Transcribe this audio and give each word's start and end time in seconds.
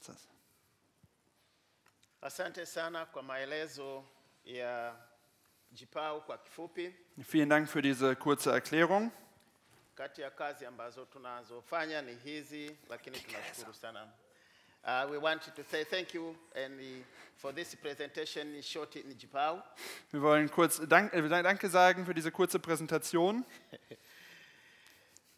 Sasa. 0.00 0.28
Asante 2.22 2.66
sana 2.66 3.06
kwa 3.06 3.22
maelezo 3.22 4.04
ya 4.44 4.96
Jipau 5.72 6.20
kwa 6.20 6.38
kifupi. 6.38 6.94
Vielen 7.16 7.48
Dank 7.48 7.68
für 7.68 7.82
diese 7.82 8.14
kurze 8.14 8.50
Erklärung. 8.50 9.10
Kati 9.94 10.20
ya 10.20 10.30
kazi 10.30 10.66
ambazo 10.66 11.04
tunazofanya 11.04 12.02
ni 12.02 12.14
hizi, 12.14 12.76
lakini 12.88 13.18
tunashukuru 13.20 13.74
sana. 13.74 14.08
Uh, 14.82 15.10
we 15.10 15.18
want 15.18 15.42
to 15.54 15.62
say 15.70 15.84
thank 15.84 16.14
you 16.14 16.34
and 16.64 16.80
uh, 16.80 16.86
for 17.36 17.54
this 17.54 17.76
presentation 17.76 18.54
in 18.54 18.62
short 18.62 18.96
in 18.96 19.14
Jipau. 19.18 19.62
Wir 20.10 20.22
wollen 20.22 20.48
kurz 20.50 20.80
Dank, 20.88 21.12
äh, 21.12 21.28
Danke 21.42 21.68
sagen 21.68 22.06
für 22.06 22.14
diese 22.14 22.30
kurze 22.30 22.58
Präsentation. 22.58 23.44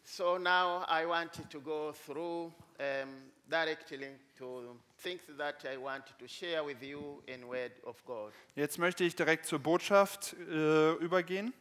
So 0.05 0.37
now 0.37 0.85
I 0.87 1.05
want 1.07 1.33
to 1.49 1.59
go 1.59 1.91
through 1.91 2.53
um, 2.79 3.09
directly 3.49 4.07
to 4.37 4.75
things 4.99 5.21
that 5.37 5.65
I 5.71 5.77
want 5.77 6.03
to 6.17 6.27
share 6.27 6.63
with 6.63 6.81
you 6.81 7.21
in 7.27 7.47
Word 7.47 7.71
of 7.85 8.03
God. 8.05 8.31
Jetzt 8.55 8.77
möchte 8.77 9.03
ich 9.03 9.15
direkt 9.15 9.45
zur 9.45 9.59
Botschaft 9.59 10.33
äh, 10.49 10.93
übergehen. 10.93 11.53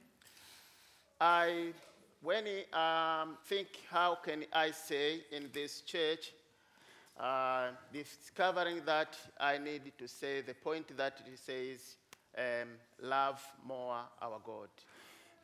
I, 1.21 1.73
when 2.21 2.47
I 2.47 2.65
um, 2.73 3.39
think, 3.49 3.69
how 3.91 4.17
can 4.17 4.45
I 4.53 4.73
say 4.73 5.25
in 5.31 5.51
this 5.53 5.83
church, 5.85 6.33
uh, 7.19 7.71
discovering 7.93 8.85
that 8.85 9.17
I 9.39 9.59
need 9.59 9.93
to 9.99 10.09
say 10.09 10.41
the 10.41 10.55
point 10.55 10.97
that 10.97 11.21
it 11.27 11.39
says, 11.39 11.97
um, 12.37 12.69
love 13.01 13.41
more 13.65 14.01
our 14.21 14.41
God. 14.45 14.69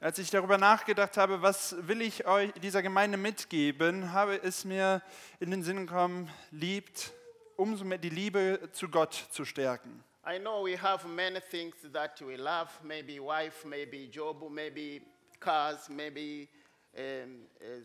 Als 0.00 0.20
ich 0.20 0.30
darüber 0.30 0.58
nachgedacht 0.58 1.16
habe, 1.16 1.42
was 1.42 1.74
will 1.88 2.02
ich 2.02 2.24
euch 2.24 2.52
dieser 2.62 2.82
Gemeinde 2.82 3.18
mitgeben, 3.18 4.12
habe 4.12 4.40
es 4.40 4.64
mir 4.64 5.02
in 5.40 5.50
den 5.50 5.64
Sinn 5.64 5.88
gekommen, 5.88 6.30
liebt, 6.52 7.12
umso 7.56 7.84
mehr 7.84 7.98
die 7.98 8.08
Liebe 8.08 8.68
zu 8.70 8.88
Gott 8.88 9.12
zu 9.32 9.44
stärken. 9.44 10.04
I 10.24 10.38
know 10.38 10.64
we 10.64 10.80
have 10.80 11.04
many 11.08 11.40
things 11.40 11.74
that 11.92 12.20
we 12.20 12.36
love, 12.36 12.68
maybe 12.84 13.18
wife, 13.18 13.66
maybe 13.66 14.08
job, 14.08 14.48
maybe 14.48 15.02
cars, 15.40 15.88
maybe 15.88 16.46
uh, 16.94 17.00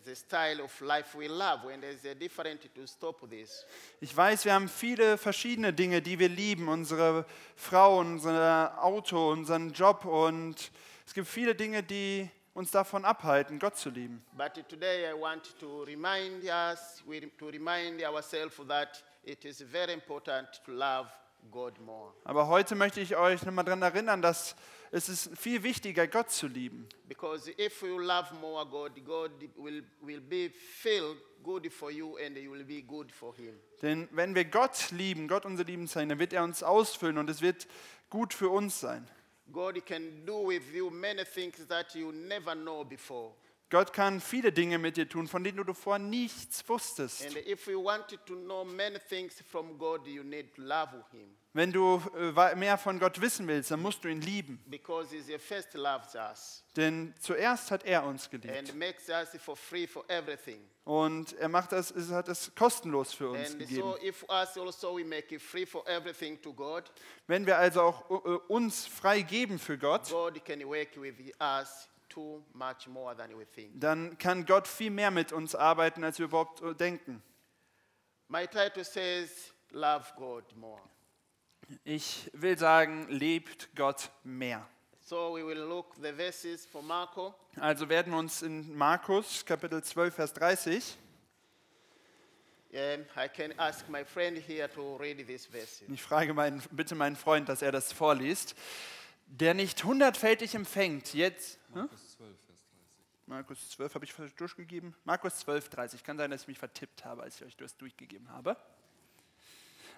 the 0.05 0.15
style 0.15 0.61
of 0.61 0.81
life 0.81 1.17
we 1.17 1.27
love, 1.27 1.65
and 1.73 1.81
there's 1.81 2.05
a 2.05 2.13
different 2.13 2.61
to 2.75 2.85
stop 2.85 3.27
this. 3.27 3.65
Ich 4.01 4.15
weiß, 4.15 4.45
wir 4.45 4.53
haben 4.53 4.69
viele 4.69 5.17
verschiedene 5.17 5.73
Dinge, 5.73 6.03
die 6.03 6.19
wir 6.19 6.29
lieben. 6.29 6.67
Unsere 6.67 7.25
Frau, 7.55 7.97
unser 7.97 8.83
Auto, 8.83 9.31
unseren 9.31 9.73
Job 9.73 10.05
und 10.05 10.71
es 11.05 11.13
gibt 11.13 11.27
viele 11.27 11.55
Dinge, 11.55 11.83
die 11.83 12.29
uns 12.53 12.71
davon 12.71 13.03
abhalten, 13.05 13.59
Gott 13.59 13.77
zu 13.77 13.89
lieben. 13.89 14.23
But 14.37 14.53
today 14.69 15.09
I 15.11 15.19
want 15.19 15.57
to 15.59 15.83
remind 15.83 16.43
us, 16.43 17.03
to 17.39 17.47
remind 17.47 18.03
ourselves 18.03 18.55
that 18.67 19.03
it 19.23 19.43
is 19.45 19.61
very 19.61 19.93
important 19.93 20.47
to 20.65 20.71
love 20.71 21.09
God 21.51 21.79
more. 21.79 22.13
Aber 22.23 22.47
heute 22.47 22.75
möchte 22.75 23.01
ich 23.01 23.15
euch 23.15 23.43
nochmal 23.43 23.65
daran 23.65 23.81
erinnern, 23.81 24.21
dass 24.21 24.55
es 24.91 25.09
ist 25.09 25.37
viel 25.37 25.63
wichtiger, 25.63 26.07
Gott 26.07 26.29
zu 26.29 26.47
lieben. 26.47 26.87
Because 27.07 27.51
if 27.57 27.81
you 27.81 27.97
love 27.97 28.33
more 28.35 28.65
God, 28.65 28.91
God 29.03 29.31
will, 29.57 29.83
will 30.01 30.21
be 30.21 30.51
feel 30.51 31.15
good 31.41 31.71
for 31.73 31.89
you 31.89 32.17
and 32.17 32.37
you 32.37 32.51
will 32.51 32.63
be 32.63 32.81
good 32.81 33.11
for 33.11 33.35
Him. 33.35 33.59
Denn 33.81 34.07
wenn 34.11 34.35
wir 34.35 34.45
Gott 34.45 34.91
lieben, 34.91 35.27
Gott 35.27 35.45
unser 35.45 35.63
Lieben 35.63 35.87
zeigen, 35.87 36.09
dann 36.09 36.19
wird 36.19 36.33
er 36.33 36.43
uns 36.43 36.61
ausfüllen 36.61 37.17
und 37.17 37.29
es 37.29 37.41
wird 37.41 37.67
gut 38.09 38.33
für 38.33 38.49
uns 38.49 38.79
sein. 38.79 39.07
God 39.51 39.85
can 39.85 40.25
do 40.25 40.47
with 40.47 40.73
you 40.73 40.89
many 40.89 41.23
things 41.23 41.65
that 41.67 41.95
you 41.95 42.11
never 42.11 42.55
know 42.55 42.83
before. 42.83 43.33
Gott 43.69 43.91
kann 43.91 44.19
viele 44.19 44.51
Dinge 44.51 44.77
mit 44.77 44.97
dir 44.97 45.09
tun, 45.09 45.27
von 45.27 45.43
denen 45.43 45.57
du 45.57 45.63
davor 45.63 45.97
nichts 45.97 46.63
wusstest. 46.67 47.25
And 47.25 47.37
if 47.37 47.67
you 47.67 47.83
want 47.83 48.07
to 48.07 48.35
know 48.35 48.63
many 48.63 48.99
things 48.99 49.41
from 49.51 49.77
God, 49.77 50.05
you 50.07 50.23
need 50.23 50.53
to 50.55 50.61
love 50.61 50.91
Him 51.11 51.29
Wenn 51.55 51.71
du 51.71 52.01
äh, 52.17 52.55
mehr 52.55 52.79
von 52.79 52.97
Gott 52.99 53.21
wissen 53.21 53.47
willst, 53.47 53.69
dann 53.69 53.79
musst 53.79 54.03
du 54.03 54.07
ihn 54.07 54.21
lieben. 54.21 54.59
Denn 56.75 57.13
zuerst 57.19 57.69
hat 57.69 57.85
er 57.85 58.03
uns 58.03 58.27
geliebt. 58.27 58.73
Und 60.83 61.33
er 61.33 61.49
macht 61.49 61.71
das, 61.71 61.91
es 61.91 62.09
hat 62.09 62.27
es 62.27 62.53
kostenlos 62.55 63.13
für 63.13 63.29
uns 63.29 63.55
gegeben. 63.55 63.83
also 64.27 64.63
Wenn 67.27 67.45
wir 67.45 67.57
also 67.59 67.81
auch 67.83 68.09
äh, 68.09 68.13
uns 68.47 68.87
frei 68.87 69.21
geben 69.21 69.59
für 69.59 69.77
Gott, 69.77 70.11
dann 73.75 74.17
kann 74.17 74.45
Gott 74.45 74.67
viel 74.67 74.91
mehr 74.91 75.11
mit 75.11 75.31
uns 75.31 75.53
arbeiten, 75.53 76.03
als 76.03 76.17
wir 76.17 76.25
überhaupt 76.25 76.61
äh, 76.63 76.73
denken. 76.73 77.21
My 78.27 78.47
title 78.47 78.83
says, 78.83 79.53
Love 79.69 80.05
God 80.17 80.55
More. 80.55 80.81
Ich 81.83 82.29
will 82.33 82.57
sagen, 82.57 83.07
lebt 83.09 83.69
Gott 83.75 84.11
mehr. 84.23 84.67
So 85.01 85.35
we 85.35 85.45
will 85.45 85.59
look 85.59 85.95
the 85.95 86.11
verses 86.13 86.65
for 86.65 86.81
Marco. 86.81 87.33
Also 87.57 87.89
werden 87.89 88.11
wir 88.13 88.19
uns 88.19 88.41
in 88.41 88.75
Markus 88.75 89.45
Kapitel 89.45 89.83
12, 89.83 90.13
Vers 90.15 90.33
30, 90.33 90.97
Um, 92.73 93.05
I 93.15 93.27
can 93.27 93.53
ask 93.59 93.87
my 93.87 94.03
friend 94.03 94.35
here 94.35 94.67
to 94.67 94.97
read 94.97 95.17
these 95.27 95.47
verses. 95.47 95.83
ich 95.87 96.01
frage 96.01 96.33
meinen, 96.33 96.59
bitte 96.71 96.95
meinen 96.95 97.15
Freund, 97.15 97.47
dass 97.47 97.61
er 97.61 97.71
das 97.71 97.93
vorliest, 97.93 98.55
der 99.27 99.53
nicht 99.53 99.83
hundertfältig 99.83 100.55
empfängt, 100.55 101.13
jetzt... 101.13 101.59
Markus 101.69 102.17
12, 102.17 102.29
Vers 102.47 102.65
30. 102.71 103.27
Markus 103.27 103.69
12 103.69 103.93
habe 103.93 104.05
ich 104.05 104.35
durchgegeben. 104.35 104.95
Markus 105.03 105.37
12, 105.37 105.69
30. 105.69 106.03
Kann 106.03 106.17
sein, 106.17 106.31
dass 106.31 106.41
ich 106.41 106.47
mich 106.47 106.57
vertippt 106.57 107.05
habe, 107.05 107.21
als 107.21 107.35
ich 107.35 107.45
euch 107.45 107.55
das 107.55 107.77
durchgegeben 107.77 108.27
habe. 108.31 108.57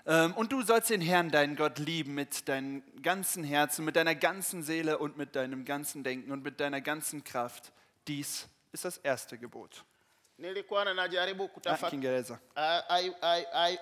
Ähm, 0.07 0.33
und 0.35 0.51
du 0.51 0.61
sollst 0.61 0.89
den 0.91 1.01
Herrn, 1.01 1.31
deinen 1.31 1.55
Gott, 1.55 1.79
lieben 1.79 2.13
mit 2.13 2.47
deinem 2.47 2.83
ganzen 3.01 3.43
Herzen, 3.43 3.85
mit 3.85 3.95
deiner 3.95 4.13
ganzen 4.13 4.61
Seele 4.61 4.99
und 4.99 5.17
mit 5.17 5.35
deinem 5.35 5.65
ganzen 5.65 6.03
Denken 6.03 6.31
und 6.31 6.43
mit 6.43 6.59
deiner 6.59 6.79
ganzen 6.79 7.23
Kraft. 7.23 7.71
Dies 8.07 8.47
ist 8.71 8.85
das 8.85 8.97
erste 8.99 9.37
Gebot. 9.37 9.83
Nilikuwa 10.37 10.85
najaribu 10.93 11.45
Ah, 11.45 11.47
kutafakari. 11.47 11.97
I, 11.97 12.81
I, 12.89 13.11
I, 13.23 13.45
I, 13.53 13.77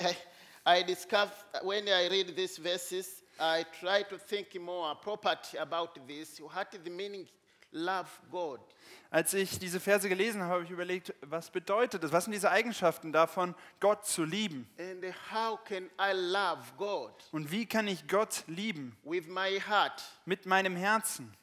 I, 0.65 0.79
I 0.79 0.83
discover 0.83 1.31
when 1.63 1.87
I 1.87 2.07
read 2.07 2.35
these 2.35 2.61
verses, 2.61 3.23
I 3.39 3.65
try 3.79 4.03
to 4.03 4.17
think 4.17 4.53
more 4.61 4.95
properly 4.95 5.59
about 5.59 5.89
this. 6.07 6.39
What 6.39 6.73
is 6.73 6.79
the 6.83 6.89
meaning? 6.89 7.27
Love 7.73 8.09
God. 8.31 8.59
Als 9.09 9.33
ich 9.33 9.59
diese 9.59 9.79
Verse 9.79 10.07
gelesen 10.07 10.41
habe, 10.41 10.53
habe 10.53 10.63
ich 10.63 10.69
überlegt, 10.69 11.13
was 11.21 11.49
bedeutet 11.49 12.03
es? 12.03 12.11
Was 12.11 12.25
sind 12.25 12.33
diese 12.33 12.49
Eigenschaften 12.51 13.11
davon, 13.11 13.55
Gott 13.79 14.05
zu 14.05 14.23
lieben? 14.23 14.69
And 14.79 15.03
how 15.31 15.59
can 15.63 15.89
I 15.99 16.13
love 16.13 16.61
God? 16.77 17.11
Und 17.31 17.51
wie 17.51 17.65
kann 17.65 17.87
ich 17.87 18.07
Gott 18.07 18.43
lieben? 18.47 18.95
With 19.03 19.27
my 19.27 19.59
heart 19.59 20.03
Mit 20.25 20.45
meinem 20.45 20.75
Herzen 20.75 21.35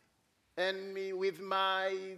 and 0.56 0.92
me 0.94 1.12
with 1.12 1.40
my 1.40 2.16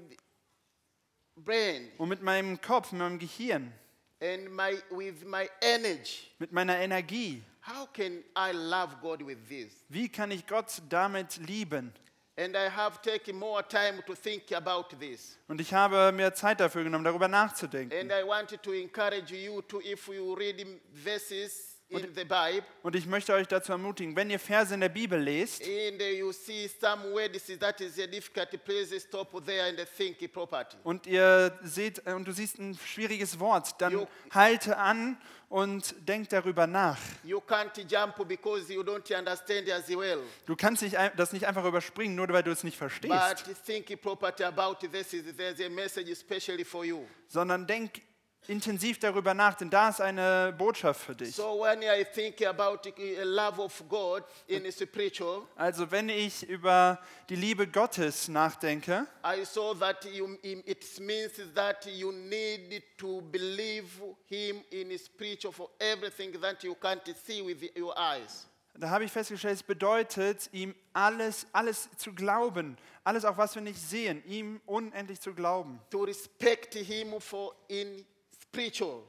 brain 1.36 1.90
und 1.98 2.08
mit 2.08 2.22
meinem 2.22 2.60
Kopf, 2.60 2.92
mit 2.92 3.00
meinem 3.00 3.18
Gehirn, 3.18 3.72
and 4.20 4.50
my, 4.54 4.76
with 4.90 5.24
my 5.24 5.48
energy. 5.60 6.28
mit 6.38 6.52
meiner 6.52 6.76
Energie. 6.78 7.42
How 7.60 7.86
can 7.92 8.24
I 8.36 8.52
love 8.52 8.96
God 9.00 9.24
with 9.24 9.38
this? 9.48 9.72
Wie 9.88 10.08
kann 10.08 10.30
ich 10.30 10.46
Gott 10.46 10.82
damit 10.88 11.36
lieben? 11.46 11.92
And 12.37 12.56
I 12.56 12.69
have 12.70 13.03
taken 13.03 13.38
more 13.38 13.62
time 13.62 14.03
to 14.06 14.15
think 14.15 14.53
about 14.53 14.97
this. 14.98 15.38
Und 15.48 15.60
ich 15.60 15.75
habe 15.75 16.12
mir 16.12 16.32
Zeit 16.32 16.60
dafür 16.60 16.82
genommen, 16.82 17.04
darüber 17.04 17.28
nachzudenken. 17.28 17.98
And 17.98 18.10
I 18.10 18.26
wanted 18.26 18.62
to 18.62 18.72
encourage 18.72 19.31
you 19.32 19.60
to, 19.62 19.81
if 19.82 20.09
you 20.09 20.34
read 20.34 20.66
verses 20.93 21.71
in 21.92 22.14
the 22.14 22.25
Bible, 22.25 22.64
Und 22.82 22.97
ich 22.97 23.06
möchte 23.06 23.32
euch 23.34 23.47
dazu 23.48 23.72
ermutigen, 23.72 24.16
wenn 24.16 24.30
ihr 24.30 24.38
Verse 24.38 24.72
in 24.75 24.80
der 24.80 24.88
Bibel 24.88 25.20
lest 25.20 25.62
and 25.62 26.00
you 26.03 26.32
see 26.32 26.69
some 26.80 27.12
words 27.12 27.47
that 27.58 27.80
is 27.80 27.98
a 27.98 28.06
difficult, 28.06 28.48
please 28.64 28.98
stop 29.00 29.30
there 29.44 29.64
and 29.69 29.78
think 29.97 30.32
properly. 30.32 30.66
und 30.84 31.06
ihr 31.06 31.58
seht 31.62 32.06
äh, 32.06 32.12
und 32.12 32.26
du 32.26 32.32
siehst 32.32 32.58
ein 32.58 32.76
schwieriges 32.86 33.38
Wort, 33.38 33.81
dann 33.81 33.92
Jo. 33.92 34.08
halte 34.31 34.76
an 34.76 35.19
und 35.48 35.94
denk 36.08 36.31
darüber 36.31 36.66
nach. 36.66 36.97
You 37.25 37.38
can't 37.38 37.70
jump 37.87 38.26
because 38.26 38.72
you 38.72 38.81
don't 38.82 39.14
understand 39.19 39.70
as 39.70 39.87
well. 39.88 40.20
Du 40.46 40.56
kannst 40.56 40.82
nicht, 40.82 40.96
das 41.16 41.32
nicht 41.34 41.46
einfach 41.46 41.64
überspringen, 41.66 42.14
nur 42.16 42.26
weil 42.31 42.43
du 42.43 42.50
es 42.50 42.64
nicht 42.64 42.76
verstehst, 42.78 43.12
But 43.46 43.56
think 43.66 44.00
properly 44.00 44.44
about 44.44 44.76
this. 44.87 45.11
There's 45.37 45.61
a 45.61 45.69
message 45.69 46.11
especially 46.11 46.64
for 46.64 46.84
you. 46.87 47.05
sondern 47.28 47.66
denk 47.66 48.00
intensiv 48.48 48.98
darüber 48.98 49.34
nach, 49.34 49.54
denn 49.54 49.70
da 49.70 49.88
ist 49.88 50.00
eine 50.00 50.54
Botschaft 50.56 51.00
für 51.02 51.14
dich. 51.14 51.34
So 51.34 51.60
when 51.60 51.82
I 51.82 52.04
think 52.04 52.44
about 52.44 52.78
the 52.84 53.16
love 53.22 53.60
of 53.60 53.82
God 53.88 54.24
in 54.46 54.70
spiritual, 54.72 55.42
Also 55.56 55.90
wenn 55.90 56.08
ich 56.08 56.42
über 56.48 56.98
die 57.28 57.36
Liebe 57.36 57.66
Gottes 57.66 58.28
nachdenke, 58.28 59.06
I 59.24 59.44
saw 59.44 59.74
that 59.74 60.04
you, 60.04 60.36
it 60.42 61.00
means 61.00 61.32
that 61.54 61.86
you 61.86 62.12
need 62.12 62.82
to 62.98 63.20
believe 63.20 63.86
Him 64.26 64.62
in 64.70 64.98
spiritual 64.98 65.52
for 65.52 65.70
everything 65.78 66.32
that 66.40 66.62
you 66.64 66.74
can't 66.74 67.02
see 67.24 67.42
with 67.44 67.62
your 67.76 67.94
eyes. 67.96 68.48
Da 68.74 68.88
habe 68.88 69.04
ich 69.04 69.12
festgestellt, 69.12 69.56
es 69.56 69.62
bedeutet, 69.62 70.48
ihm 70.50 70.74
alles, 70.94 71.46
alles 71.52 71.90
zu 71.98 72.14
glauben, 72.14 72.78
alles 73.04 73.24
auch 73.26 73.36
was 73.36 73.54
wir 73.54 73.60
nicht 73.60 73.78
sehen, 73.78 74.24
ihm 74.24 74.62
unendlich 74.64 75.20
zu 75.20 75.34
glauben, 75.34 75.78
To 75.90 76.04
respect 76.04 76.74
Him 76.74 77.20
for 77.20 77.54
in 77.68 78.04
spiritual. 78.52 79.02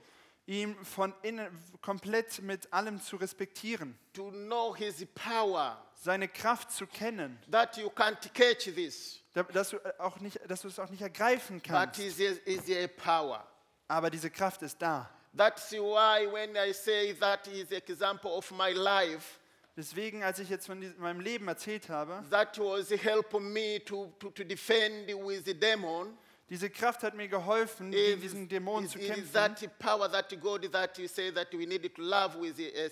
ihm 0.46 0.76
von 0.86 1.14
innen 1.22 1.48
komplett 1.82 2.42
mit 2.42 2.72
allem 2.74 3.02
zu 3.02 3.16
respektieren, 3.18 3.98
to 4.14 4.30
know 4.32 4.76
His 4.76 5.06
power, 5.16 5.78
seine 5.94 6.28
Kraft 6.28 6.72
zu 6.72 6.86
kennen, 6.88 7.38
that 7.52 7.78
you 7.78 7.88
can't 7.90 8.18
catch 8.34 8.66
this, 8.74 9.22
da- 9.34 9.44
dass 9.44 9.70
du, 9.70 9.78
äh, 9.78 9.94
auch 10.00 10.20
nicht, 10.20 10.40
dass 10.50 10.62
du 10.62 10.68
es 10.68 10.80
auch 10.80 10.90
nicht 10.90 11.02
ergreifen 11.02 11.62
kannst. 11.62 12.00
is 12.00 12.20
is 12.20 12.70
a 12.70 12.88
power. 12.88 13.46
Aber 13.88 14.10
diese 14.10 14.30
Kraft 14.30 14.62
ist 14.64 14.82
da. 14.82 15.10
That's 15.36 15.72
why 15.72 16.28
when 16.32 16.56
I 16.56 16.72
say 16.74 17.14
that 17.16 17.48
is 17.48 17.72
example 17.72 18.32
of 18.32 18.50
my 18.52 18.72
life, 18.72 19.40
Deswegen, 19.76 20.22
als 20.24 20.38
ich 20.38 20.50
jetzt 20.50 20.68
von 20.68 20.80
meinem 21.00 21.20
Leben 21.20 21.48
erzählt 21.48 21.90
habe, 21.90 22.24
that 22.30 22.60
was 22.60 22.92
helping 22.92 23.52
me 23.52 23.84
to, 23.84 24.14
to, 24.20 24.30
to 24.30 24.44
defend 24.44 25.08
with 25.26 25.46
the 25.46 25.54
demon. 25.60 26.16
Diese 26.50 26.70
Kraft 26.70 27.04
hat 27.04 27.16
mir 27.16 27.28
geholfen, 27.28 27.92
gegen 27.92 28.22
diesen 28.22 28.48
Dämonen 28.50 28.86
is- 28.86 28.92
zu 28.92 29.00
kämpfen. 29.00 29.26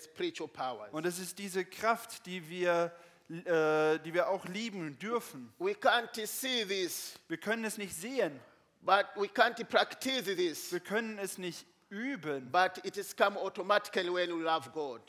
spiritual 0.04 0.48
powers. 0.48 0.92
Und 0.92 1.06
es 1.06 1.18
ist 1.18 1.38
diese 1.38 1.64
Kraft, 1.64 2.24
die 2.26 2.48
wir, 2.48 2.92
äh, 3.28 3.98
die 4.00 4.12
wir 4.14 4.28
auch 4.28 4.44
lieben 4.46 4.98
dürfen. 4.98 5.52
We 5.58 5.72
can't 5.72 6.26
see 6.26 6.64
this, 6.64 7.14
Wir 7.28 7.36
können 7.38 7.64
es 7.64 7.78
nicht 7.78 7.94
sehen, 7.94 8.40
but 8.80 9.06
we 9.16 9.26
can't 9.26 9.62
practice 9.64 10.24
this. 10.24 10.72
wir 10.72 10.80
können 10.80 11.18
es 11.18 11.38
nicht 11.38 11.66
üben, 11.90 12.50
But 12.50 12.84
it 12.84 12.96
is 12.96 13.14
come 13.14 13.38
automatically 13.38 14.12
when 14.12 14.30
we 14.38 14.42
love 14.42 14.70
God. 14.70 15.00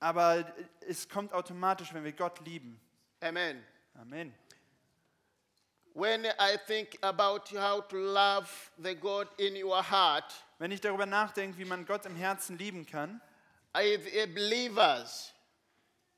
aber 0.00 0.44
es 0.86 1.08
kommt 1.08 1.32
automatisch, 1.32 1.92
wenn 1.94 2.04
wir 2.04 2.12
Gott 2.12 2.38
lieben. 2.46 2.78
Amen. 3.20 3.64
Amen. 3.94 4.32
Wenn 5.94 6.24
ich 10.72 10.80
darüber 10.80 11.06
nachdenke, 11.06 11.58
wie 11.58 11.64
man 11.64 11.86
Gott 11.86 12.06
im 12.06 12.16
Herzen 12.16 12.58
lieben 12.58 12.86
kann, 12.86 13.20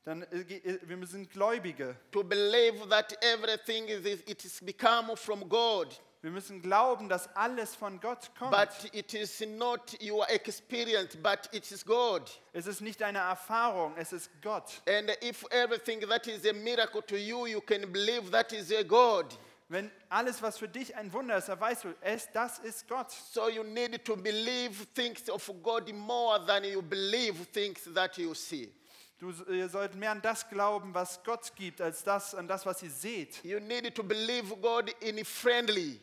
dann 0.05 0.23
äh, 0.23 0.41
äh, 0.41 0.79
wir 0.83 1.07
sind 1.07 1.31
Gläubige. 1.31 1.97
to 2.11 2.23
believe 2.23 2.89
that 2.89 3.13
everything 3.23 3.89
is 3.89 4.05
it 4.27 4.45
is 4.45 4.61
become 4.61 5.17
from 5.17 5.49
God, 5.49 6.01
Wir 6.23 6.31
müssen 6.31 6.61
glauben, 6.61 7.09
dass 7.09 7.35
alles 7.35 7.75
von 7.75 8.01
Gott 8.01 8.31
kommt. 8.39 8.51
but 8.51 8.95
it 8.95 9.15
is 9.15 9.41
not 9.41 9.97
your 10.03 10.29
experience, 10.31 11.17
but 11.17 11.49
it 11.53 11.71
is 11.71 11.85
God. 11.85 12.31
es 12.53 12.67
ist 12.67 12.81
nicht 12.81 13.01
deine 13.01 13.19
Erfahrung, 13.19 13.95
es 13.97 14.13
ist 14.13 14.31
Gott. 14.43 14.83
And 14.87 15.11
if 15.23 15.45
everything 15.51 16.01
that 16.09 16.27
is 16.27 16.47
a 16.47 16.53
miracle 16.53 17.03
to 17.03 17.17
you, 17.17 17.47
you 17.47 17.61
can 17.61 17.91
believe 17.93 18.31
that 18.31 18.53
is 18.53 18.73
a 18.73 18.83
God. 18.83 19.27
Wenn 19.71 19.89
alles, 20.09 20.43
was 20.43 20.59
für 20.59 20.67
dich 20.67 20.97
ein 20.97 21.13
Wunder 21.13 21.39
ist, 21.39 21.49
dann 21.49 21.61
weißt 21.61 21.85
du, 21.85 21.95
es, 22.01 22.29
das 22.33 22.59
ist 22.59 22.89
Gott. 22.89 23.13
So 23.13 23.49
you 23.49 23.63
need 23.63 24.05
to 24.05 24.17
believe 24.17 24.85
things 24.95 25.31
of 25.31 25.49
God 25.63 25.93
more 25.95 26.45
than 26.45 26.65
you 26.65 26.83
believe 26.83 27.47
things 27.53 27.89
that 27.95 28.17
you 28.19 28.35
see. 28.35 28.75
Du, 29.17 29.31
ihr 29.49 29.69
sollt 29.69 29.95
mehr 29.95 30.11
an 30.11 30.21
das 30.23 30.49
glauben, 30.49 30.93
was 30.93 31.23
Gott 31.23 31.55
gibt, 31.55 31.81
als 31.81 32.03
das 32.03 32.35
an 32.35 32.49
das, 32.49 32.67
was 32.67 32.83
ihr 32.83 32.91
seht. 32.91 33.45
You 33.45 33.61
need 33.61 33.95
to 33.95 34.03
believe 34.03 34.57
God 34.57 34.91
in 35.01 35.25
friendly, 35.25 36.01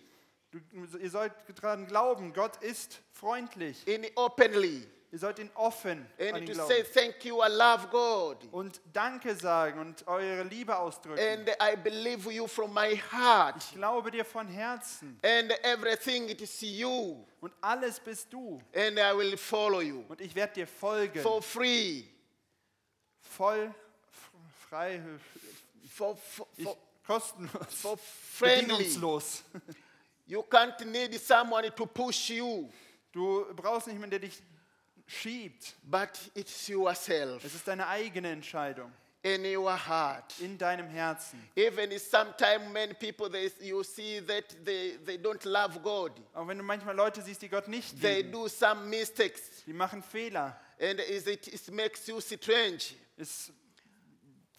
Du, 0.50 0.60
ihr 0.98 1.10
sollt 1.10 1.34
daran 1.62 1.88
glauben, 1.88 2.32
Gott 2.32 2.56
ist 2.64 3.02
freundlich. 3.12 3.86
in 3.86 4.06
openly, 4.16 4.88
Ihr 5.10 5.20
sollt 5.20 5.40
ihn 5.40 5.50
offen 5.56 6.06
an 6.20 6.36
and 6.36 6.38
ihn 6.40 6.46
to 6.48 6.54
say 6.68 6.82
glauben. 6.82 6.94
thank 6.94 7.24
you, 7.26 7.42
I 7.42 7.48
love 7.50 7.88
God. 7.90 8.38
Und 8.52 8.82
Danke 8.92 9.36
sagen 9.36 9.80
und 9.80 10.06
eure 10.06 10.44
Liebe 10.44 10.78
ausdrücken. 10.78 11.18
And 11.20 11.50
I 11.62 11.78
believe 11.78 12.30
you 12.30 12.46
from 12.46 12.74
my 12.74 12.94
heart. 13.12 13.56
Ich 13.58 13.76
glaube 13.76 14.12
dir 14.12 14.26
von 14.26 14.48
Herzen. 14.50 15.18
And 15.24 15.52
everything 15.64 16.28
it 16.28 16.42
is 16.42 16.60
you. 16.60 17.26
Und 17.40 17.54
alles 17.62 18.00
bist 18.02 18.34
du. 18.34 18.62
And 18.76 18.98
I 19.00 19.16
will 19.18 19.38
follow 19.38 19.80
you 19.82 20.04
Und 20.10 20.20
ich 20.20 20.36
werde 20.36 20.54
dir 20.56 20.68
folgen. 20.68 21.22
for 21.22 21.42
free. 21.42 22.04
Voll, 23.22 23.66
f- 24.12 24.32
frei, 24.70 25.02
For, 25.90 26.16
for, 26.18 26.48
ich, 26.58 26.64
for, 26.66 26.78
kostenlos, 27.06 27.74
for 27.82 27.98
friendly. 28.38 28.68
bedingungslos. 28.78 29.44
You 30.28 30.44
can't 30.44 30.84
need 30.86 31.14
someone 31.22 31.74
to 31.74 31.86
push 31.86 32.30
you, 32.30 32.70
Du 33.14 33.46
brauchst 33.56 33.88
nicht 33.88 33.98
mehr, 34.00 34.10
der 34.10 34.20
dich 34.20 34.42
schiebt. 35.08 35.74
but 35.84 36.10
it's 36.36 36.68
yourself 36.68 37.44
Es 37.44 37.56
ist 37.56 37.68
deine 37.68 37.88
eigene 37.88 38.30
Entscheidung 38.32 38.92
in 39.24 39.44
your 39.46 39.76
heart. 39.76 40.40
in 40.40 40.58
deinem 40.58 40.88
Herzen. 40.88 41.40
Even 41.56 41.92
if 41.92 42.02
sometimes 42.04 42.70
many 42.72 42.94
people 42.94 43.30
they, 43.30 43.52
you 43.62 43.84
see 43.84 44.20
that 44.22 44.46
they, 44.64 44.98
they 45.06 45.18
don't 45.18 45.44
love 45.46 45.80
God. 45.82 46.12
Auch 46.34 46.48
wenn 46.48 46.58
du 46.58 46.64
manchmal 46.64 46.96
Leute 46.96 47.22
siehst, 47.22 47.42
die 47.42 47.50
Gott 47.50 47.68
nicht 47.68 48.00
They 48.02 48.18
lieben, 48.22 48.32
do 48.32 48.48
some 48.48 48.86
mistakes 48.88 49.64
die 49.66 49.74
machen 49.74 50.02
Fehler. 50.04 50.56
and 50.80 51.00
is 51.00 51.26
it, 51.28 51.48
it 51.48 51.72
makes 51.72 52.08
you 52.08 52.22
strange. 52.22 52.94
Es 53.18 53.52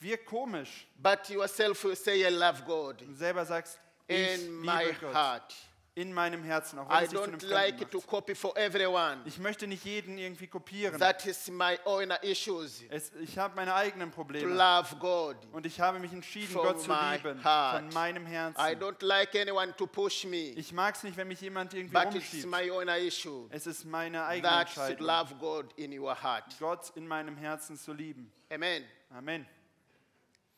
wirkt 0.00 0.26
komisch. 0.26 0.86
But 1.00 1.28
yourself 1.30 1.82
will 1.84 1.96
say, 1.96 2.26
I 2.26 2.30
love 2.30 2.62
God 2.66 3.00
Du 3.00 3.14
selber 3.14 3.46
sagst, 3.46 3.78
ich 4.06 4.16
in 4.44 4.52
my 4.60 4.84
liebe 4.84 4.96
Gott. 5.00 5.14
heart. 5.14 5.54
In 5.98 6.12
meinem 6.12 6.44
Herzen, 6.44 6.78
auch 6.78 6.88
wenn 6.88 6.96
I 7.00 7.04
es 7.04 7.10
dich 7.10 7.18
zu 7.18 7.24
einem 7.24 7.38
don't 7.40 7.46
like 7.48 7.74
Fremden 7.76 7.90
to 7.90 7.98
macht. 7.98 8.06
copy 8.06 8.34
for 8.36 8.56
everyone. 8.56 9.18
Ich 9.24 9.38
möchte 9.38 9.66
nicht 9.66 9.84
jeden 9.84 10.16
irgendwie 10.16 10.46
kopieren. 10.46 10.96
That 11.00 11.26
is 11.26 11.48
my 11.50 11.76
own 11.84 12.12
issues. 12.22 12.84
Es, 12.88 13.10
ich 13.20 13.36
habe 13.36 13.56
meine 13.56 13.74
eigenen 13.74 14.10
To 14.10 14.14
Probleme. 14.14 14.54
love 14.54 14.94
God. 15.00 15.36
Und 15.50 15.66
ich 15.66 15.80
habe 15.80 15.98
mich 15.98 16.12
entschieden, 16.12 16.52
From 16.52 16.62
Gott 16.66 16.80
zu 16.82 16.88
my 16.88 17.16
lieben. 17.16 17.42
heart. 17.42 17.82
Von 17.82 17.94
meinem 17.94 18.26
I 18.26 18.30
Herzen. 18.30 18.60
don't 18.80 19.04
like 19.04 19.34
anyone 19.34 19.74
to 19.76 19.88
push 19.88 20.24
me. 20.24 20.50
Ich 20.52 20.72
mag 20.72 20.94
es 20.94 21.02
nicht, 21.02 21.16
wenn 21.16 21.26
mich 21.26 21.40
jemand 21.40 21.74
irgendwie 21.74 21.94
But 21.94 22.14
it's 22.14 22.32
rumschiebt. 22.32 22.46
my 22.46 22.70
own 22.70 22.86
issue. 22.88 23.48
Es 23.50 23.66
ist 23.66 23.84
meine 23.84 24.24
eigene 24.24 24.48
That 24.48 24.68
Entscheidung, 24.68 25.04
love 25.06 25.34
God 25.40 25.72
in 25.76 25.98
your 25.98 26.14
heart. 26.22 26.44
Gott 26.60 26.92
in 26.94 27.08
meinem 27.08 27.36
Herzen 27.36 27.76
zu 27.76 27.92
lieben. 27.92 28.30
Amen. 28.50 28.84
Amen. 29.10 29.44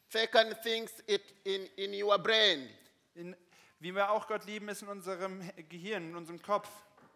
Second 0.09 0.55
things 0.63 0.91
it 1.07 1.23
in, 1.45 1.67
in 1.77 2.03
your 2.03 2.19
brain. 2.19 2.69
In, 3.15 3.35
wie 3.81 3.95
wir 3.95 4.11
auch 4.11 4.27
Gott 4.29 4.45
lieben, 4.45 4.69
ist 4.69 4.83
in 4.83 4.89
unserem 4.89 5.41
Gehirn, 5.69 6.11
in 6.11 6.17
unserem 6.17 6.41
Kopf. 6.41 6.69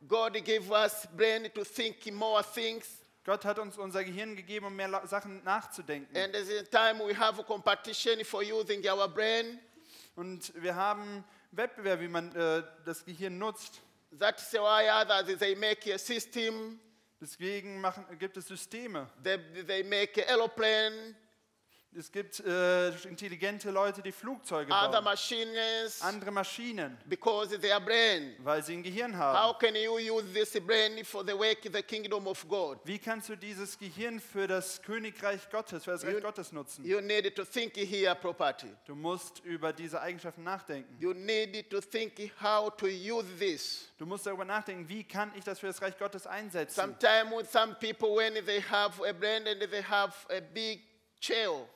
God 0.09 0.33
gave 0.45 0.71
us 0.71 1.07
brain 1.17 1.49
to 1.55 1.65
think 1.65 2.13
more 2.13 2.43
things. 2.43 2.99
Gott 3.25 3.45
hat 3.45 3.59
uns 3.59 3.79
unser 3.79 4.05
Gehirn 4.05 4.37
gegeben, 4.37 4.67
um 4.67 4.77
mehr 4.77 5.07
Sachen 5.07 5.43
nachzudenken. 5.45 6.15
And 6.17 6.35
at 6.35 6.47
the 6.47 6.63
time 6.71 6.99
we 7.07 7.17
have 7.17 7.43
competition 7.45 8.23
for 8.25 8.43
using 8.43 8.87
our 8.87 9.09
brain. 9.09 9.59
Und 10.17 10.53
wir 10.63 10.75
haben 10.75 11.25
Wettbewerb, 11.53 12.01
wie 12.01 12.09
man 12.09 12.35
äh, 12.35 12.63
das 12.85 13.05
Gehirn 13.05 13.39
nutzt. 13.39 13.81
That's 14.19 14.53
why 14.53 14.89
others 14.91 15.39
they 15.39 15.55
make 15.55 15.93
a 15.93 15.99
system. 15.99 16.79
Deswegen 17.21 17.81
machen, 17.81 18.05
gibt 18.19 18.37
es 18.37 18.47
Systeme. 18.47 19.09
They, 19.23 19.39
they 19.67 19.83
make 19.83 20.23
an 20.23 20.29
aeroplane, 20.29 21.15
Es 21.97 22.11
gibt 22.11 22.41
äh, 22.41 22.89
intelligente 23.09 23.71
Leute, 23.71 24.03
die 24.03 24.11
Flugzeuge 24.11 24.73
other 24.73 24.91
bauen. 25.01 25.05
machines, 25.05 26.01
Andere 26.03 26.33
Maschinen, 26.33 26.99
because 27.07 27.57
they 27.61 27.71
are 27.71 27.81
brain. 27.81 28.35
weil 28.41 28.63
sie 28.65 28.75
ein 28.75 28.83
Gehirn 28.83 29.17
How 29.17 29.23
haben. 29.37 29.59
can 29.61 29.77
you 29.77 29.95
use 29.99 30.25
this 30.33 30.53
brain 30.61 31.05
for 31.05 31.25
the 31.25 31.33
work 31.39 31.65
of 31.65 31.73
the 31.73 31.83
kingdom 31.83 32.27
of 32.27 32.45
God? 32.49 32.79
Wie 32.85 32.99
kannst 32.99 33.29
du 33.29 33.37
dieses 33.37 33.79
Gehirn 33.79 34.19
für 34.19 34.49
das 34.49 34.83
Königreich 34.83 35.49
Gottes, 35.51 35.85
für 35.85 35.93
das 35.93 36.05
Reich 36.05 36.15
You- 36.15 36.21
Gottes 36.21 36.51
nutzen? 36.51 36.85
You 36.85 37.01
need 37.01 37.35
to 37.37 37.45
think 37.45 37.77
here 37.77 38.15
properly. 38.17 38.75
Du 38.87 38.97
musst 38.97 39.39
über 39.45 39.73
diese 39.73 40.01
Eigenschaften 40.01 40.43
nachdenken. 40.43 40.97
You 41.01 41.13
need 41.15 41.71
to 41.71 41.81
think 41.81 42.13
how 42.43 42.71
to 42.77 42.87
use 42.87 43.27
this. 43.39 43.89
Du 43.99 44.07
musst 44.07 44.27
darüber 44.27 44.45
nachdenken, 44.45 44.89
wie 44.89 45.05
kann 45.05 45.31
ich 45.37 45.45
das 45.45 45.61
für 45.61 45.69
das 45.69 45.81
Reich 45.81 45.97
Gottes 45.97 46.27
einsetzen? 46.27 46.75
Sometimes 46.75 47.53
some 47.53 47.75
people, 47.77 48.17
when 48.17 48.35
they 48.45 48.61
have 48.61 49.01
a 49.09 49.13
brain 49.13 49.47
and 49.47 49.61
they 49.71 49.83
have 49.83 50.13
a 50.29 50.41
big 50.41 50.81
chair, 51.21 51.69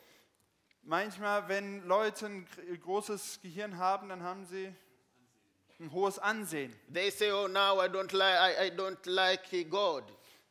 Manchmal, 0.82 1.48
wenn 1.48 1.86
Leute 1.86 2.26
ein 2.26 2.46
gr- 2.46 2.76
großes 2.78 3.40
Gehirn 3.42 3.76
haben, 3.78 4.08
dann 4.08 4.22
haben 4.22 4.44
sie 4.46 4.74
ein 5.80 5.92
hohes 5.92 6.18
Ansehen. 6.18 6.74
they 6.92 7.10
say, 7.10 7.30
"Oh, 7.30 7.46
now 7.46 7.80
I 7.82 7.88
don't 7.88 8.12
like, 8.16 8.38
I, 8.58 8.66
I 8.66 8.70
don't 8.70 8.98
like 9.08 9.42
God 9.70 10.04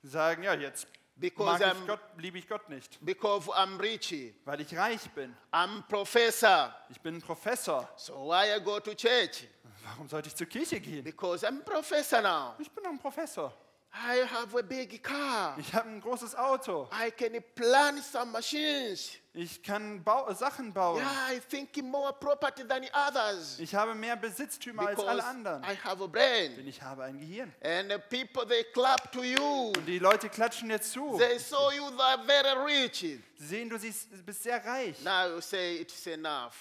Sie 0.03 0.09
sagen, 0.09 0.43
ja, 0.43 0.53
jetzt 0.53 0.87
Because 1.19 1.59
mag 1.59 1.73
ich 1.73 1.79
I'm- 1.81 1.87
Gott, 1.87 1.99
liebe 2.17 2.37
ich 2.37 2.47
Gott 2.47 2.69
nicht, 2.69 3.03
because 3.03 3.49
I'm 3.49 3.79
rich, 3.81 4.13
weil 4.45 4.61
ich 4.61 4.77
reich 4.77 5.09
bin. 5.15 5.35
I'm 5.51 5.81
professor. 5.89 6.73
Ich 6.89 7.01
bin 7.01 7.15
ein 7.15 7.21
Professor. 7.21 7.89
So 7.97 8.13
why 8.29 8.55
I 8.55 8.63
go 8.63 8.79
to 8.79 8.93
church? 8.93 9.47
Warum 9.83 10.07
sollte 10.07 10.27
ich 10.29 10.35
zur 10.35 10.45
Kirche 10.47 10.79
gehen? 10.79 11.03
Because 11.03 11.45
I'm 11.47 11.61
professor 11.63 12.21
now. 12.21 12.53
Ich 12.59 12.69
bin 12.69 12.85
ein 12.85 12.99
Professor. 12.99 13.51
I 13.93 14.21
have 14.31 14.55
a 14.55 14.61
big 14.61 15.01
car. 15.01 15.57
Ich 15.57 15.73
habe 15.73 15.89
ein 15.89 15.99
großes 15.99 16.35
Auto. 16.35 16.87
I 16.91 17.09
can 17.09 17.41
plan 17.55 17.99
some 18.03 18.31
machines. 18.31 19.13
Ich 19.37 19.61
kann 19.61 20.03
Bau 20.03 20.33
Sachen 20.33 20.73
bauen. 20.73 20.97
Yeah, 20.97 21.33
I 21.33 21.39
think 21.39 21.77
more 21.83 22.11
property 22.11 22.67
than 22.67 22.83
others. 22.91 23.59
Ich 23.59 23.75
habe 23.75 23.93
mehr 23.93 24.15
Besitztümer 24.15 24.87
als 24.87 24.95
Because 24.95 25.07
alle 25.11 25.23
anderen. 25.23 25.63
I 25.63 25.75
have 25.83 26.03
a 26.03 26.07
brain. 26.07 26.55
Denn 26.55 26.67
ich 26.67 26.81
habe 26.81 27.03
ein 27.03 27.19
Gehirn. 27.19 27.53
And 27.61 27.91
the 27.91 27.99
people, 27.99 28.47
they 28.47 28.63
clap 28.73 29.11
to 29.11 29.23
you. 29.23 29.73
Und 29.77 29.85
die 29.85 29.99
Leute 29.99 30.27
klatschen 30.27 30.69
dir 30.69 30.81
zu. 30.81 31.19
They 31.19 31.37
saw 31.37 31.71
you 31.71 31.85
are 31.99 32.25
very 32.25 32.81
rich. 32.81 33.01
Sie 33.01 33.21
sehen, 33.37 33.69
du 33.69 33.77
siehst, 33.77 34.07
bist 34.25 34.41
sehr 34.41 34.65
reich. 34.65 34.99
Now 35.03 35.27
you 35.27 35.39
say 35.39 35.81
it's 35.81 36.07
enough. 36.07 36.55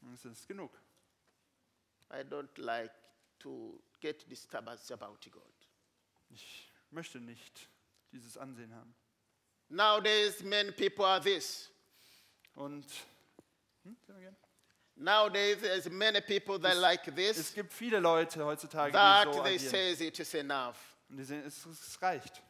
Das 0.00 0.24
ist 0.24 0.46
genug. 0.46 0.70
I 2.12 2.22
don't 2.22 2.56
like 2.58 2.92
to 3.40 3.82
get 4.00 4.30
disturbance 4.30 4.92
about 4.94 5.16
God. 5.32 5.42
Ich 6.28 6.70
möchte 6.90 7.18
nicht 7.18 7.68
dieses 8.12 8.36
Ansehen 8.36 8.72
haben. 8.72 8.94
Nowadays, 9.68 10.44
many 10.44 10.70
people 10.70 11.04
are 11.04 11.20
this. 11.20 11.70
Und 12.54 12.84
hm. 13.84 13.96
Nowadays, 14.96 15.56
there's 15.62 15.88
many 15.88 16.20
people 16.20 16.58
that 16.58 16.76
like 16.76 17.08
es 17.08 17.14
this, 17.14 17.54
gibt 17.54 17.72
viele 17.72 18.00
Leute 18.00 18.44
heutzutage, 18.44 18.92
that 18.92 19.28
die 19.28 19.32
so 19.32 19.42
they 19.42 19.54
agieren. 19.56 20.08
it 20.08 20.20
is 20.20 20.34
enough. 20.34 20.76
Und 21.08 21.16
die 21.16 21.24
sehen, 21.24 21.42
es, 21.46 21.64
es 21.64 22.02
reicht. 22.02 22.42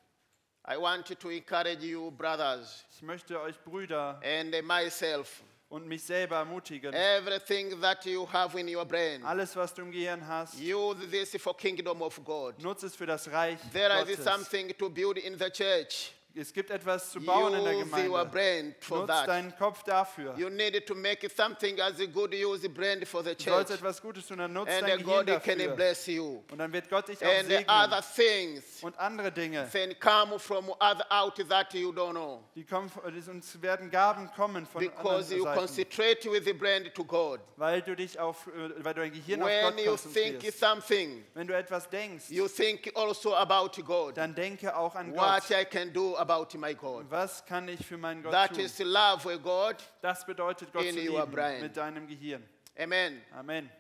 I 0.69 0.77
want 0.77 1.07
to 1.07 1.31
encourage 1.31 1.83
you, 1.85 2.11
brothers, 2.11 2.85
Ich 2.93 3.03
möchte 3.03 3.41
euch 3.41 3.57
Brüder 3.63 4.21
and 4.25 4.53
myself, 4.65 5.43
und 5.69 5.87
mich 5.87 6.03
selber 6.03 6.39
ermutigen. 6.39 6.93
everything 6.93 7.81
that 7.81 8.05
you 8.05 8.27
have 8.33 8.59
in 8.59 8.69
your 8.69 8.85
brain, 8.85 9.25
Alles, 9.25 9.55
was 9.55 9.73
du 9.73 9.83
im 9.83 9.93
Gehirn 9.93 10.27
hast, 10.27 10.55
use 10.61 11.09
this 11.09 11.41
for 11.41 11.57
kingdom 11.57 12.03
of 12.03 12.21
God. 12.25 12.59
nutze 12.59 12.87
es 12.87 12.97
für 12.97 13.07
das 13.07 13.31
Reich 13.31 13.59
There 13.73 14.03
is 14.03 14.19
Gottes. 14.19 14.25
something 14.25 14.77
to 14.77 14.91
build 14.91 15.19
in 15.19 15.39
the 15.39 15.51
church. 15.51 16.13
Es 16.33 16.53
gibt 16.53 16.71
etwas 16.71 17.11
zu 17.11 17.21
bauen 17.21 17.53
in 17.55 17.65
der 17.65 17.73
Use 17.75 17.81
your 18.09 18.25
Gemeinde. 18.25 18.25
brain 18.31 18.75
for 18.79 18.99
Nutz 18.99 19.09
that. 19.09 19.27
deinen 19.29 19.57
Kopf 19.57 19.83
dafür. 19.83 20.33
You 20.39 20.49
need 20.49 20.87
to 20.87 20.95
make 20.95 21.29
something 21.29 21.81
as 21.81 21.99
a 22.01 22.07
good 22.07 22.33
use 22.33 22.69
brand 22.69 23.07
for 23.09 23.25
the 23.25 23.35
Du 23.35 23.43
sollst 23.51 23.69
church. 23.71 23.79
etwas 23.81 24.01
Gutes 24.01 24.29
tun, 24.29 24.39
dann 24.39 24.53
nutzt 24.53 24.71
And 24.73 24.83
dein 24.89 24.99
Gehirn 25.05 25.27
God 25.27 25.43
can 25.43 25.59
dafür. 25.59 25.75
bless 25.75 26.07
you. 26.07 26.41
Und 26.53 26.59
dann 26.59 26.73
wird 26.73 26.89
Gott 26.89 27.09
dich 27.09 27.19
auch 27.25 27.29
And 27.29 27.49
the 27.49 27.65
other 27.67 28.01
segnen. 28.01 28.63
things 28.63 28.83
Und 28.83 28.97
andere 28.99 29.33
Dinge, 29.33 29.69
can 29.73 29.93
come 29.99 30.39
from 30.39 30.71
other 30.79 31.05
out 31.11 31.35
that 31.49 31.75
you 31.75 31.91
don't 31.91 32.13
know. 32.13 32.45
die 32.55 32.65
kommen, 32.65 32.89
von- 32.89 33.03
uns 33.05 33.61
werden 33.61 33.91
Gaben 33.91 34.31
kommen 34.37 34.67
von 34.67 34.83
Because 34.83 35.35
you 35.35 35.45
anderen 35.45 35.67
Seiten, 35.69 35.91
concentrate 35.91 36.31
with 36.31 36.45
the 36.45 36.53
brand 36.53 36.95
to 36.95 37.05
God. 37.05 37.41
weil 37.57 37.83
du 37.83 37.97
dich 37.97 38.19
auf, 38.21 38.47
äh, 38.47 38.85
weil 38.85 38.95
du 38.95 39.01
dein 39.01 39.13
Gehirn 39.13 39.43
auf 39.43 39.49
When 39.49 39.63
Gott 39.65 39.79
you 39.81 39.97
think 39.97 40.15
konzentrierst. 40.39 40.61
something, 40.61 41.25
Wenn 41.35 41.49
du 41.49 41.57
etwas 41.57 41.89
denkst, 41.91 42.27
you 42.31 42.47
think 42.47 42.93
also 42.95 43.35
about 43.35 43.71
God. 43.83 44.17
dann 44.17 44.33
denke 44.33 44.77
auch 44.77 44.95
an 44.95 45.11
What 45.17 45.49
Gott. 45.49 45.51
I 45.51 45.65
can 45.65 45.93
do 45.93 46.17
about 46.21 46.55
my 46.59 46.75
God. 46.75 47.11
Was 47.11 47.45
kann 47.45 47.69
ich 47.69 47.85
für 47.85 47.97
meinen 47.97 48.23
Gott 48.23 48.33
That 48.33 48.51
tun? 48.51 48.61
is 48.61 48.79
love 48.79 49.21
for 49.23 49.39
God. 49.39 49.77
Das 50.03 50.25
bedeutet 50.25 50.73
Gott 50.73 50.85
in 50.85 50.95
zu 50.95 51.01
your 51.01 51.21
lieben 51.21 51.33
brain. 51.33 51.61
mit 51.63 51.77
deinem 51.77 52.07
Gehirn. 52.07 52.43
Amen. 52.79 53.21
Amen. 53.33 53.71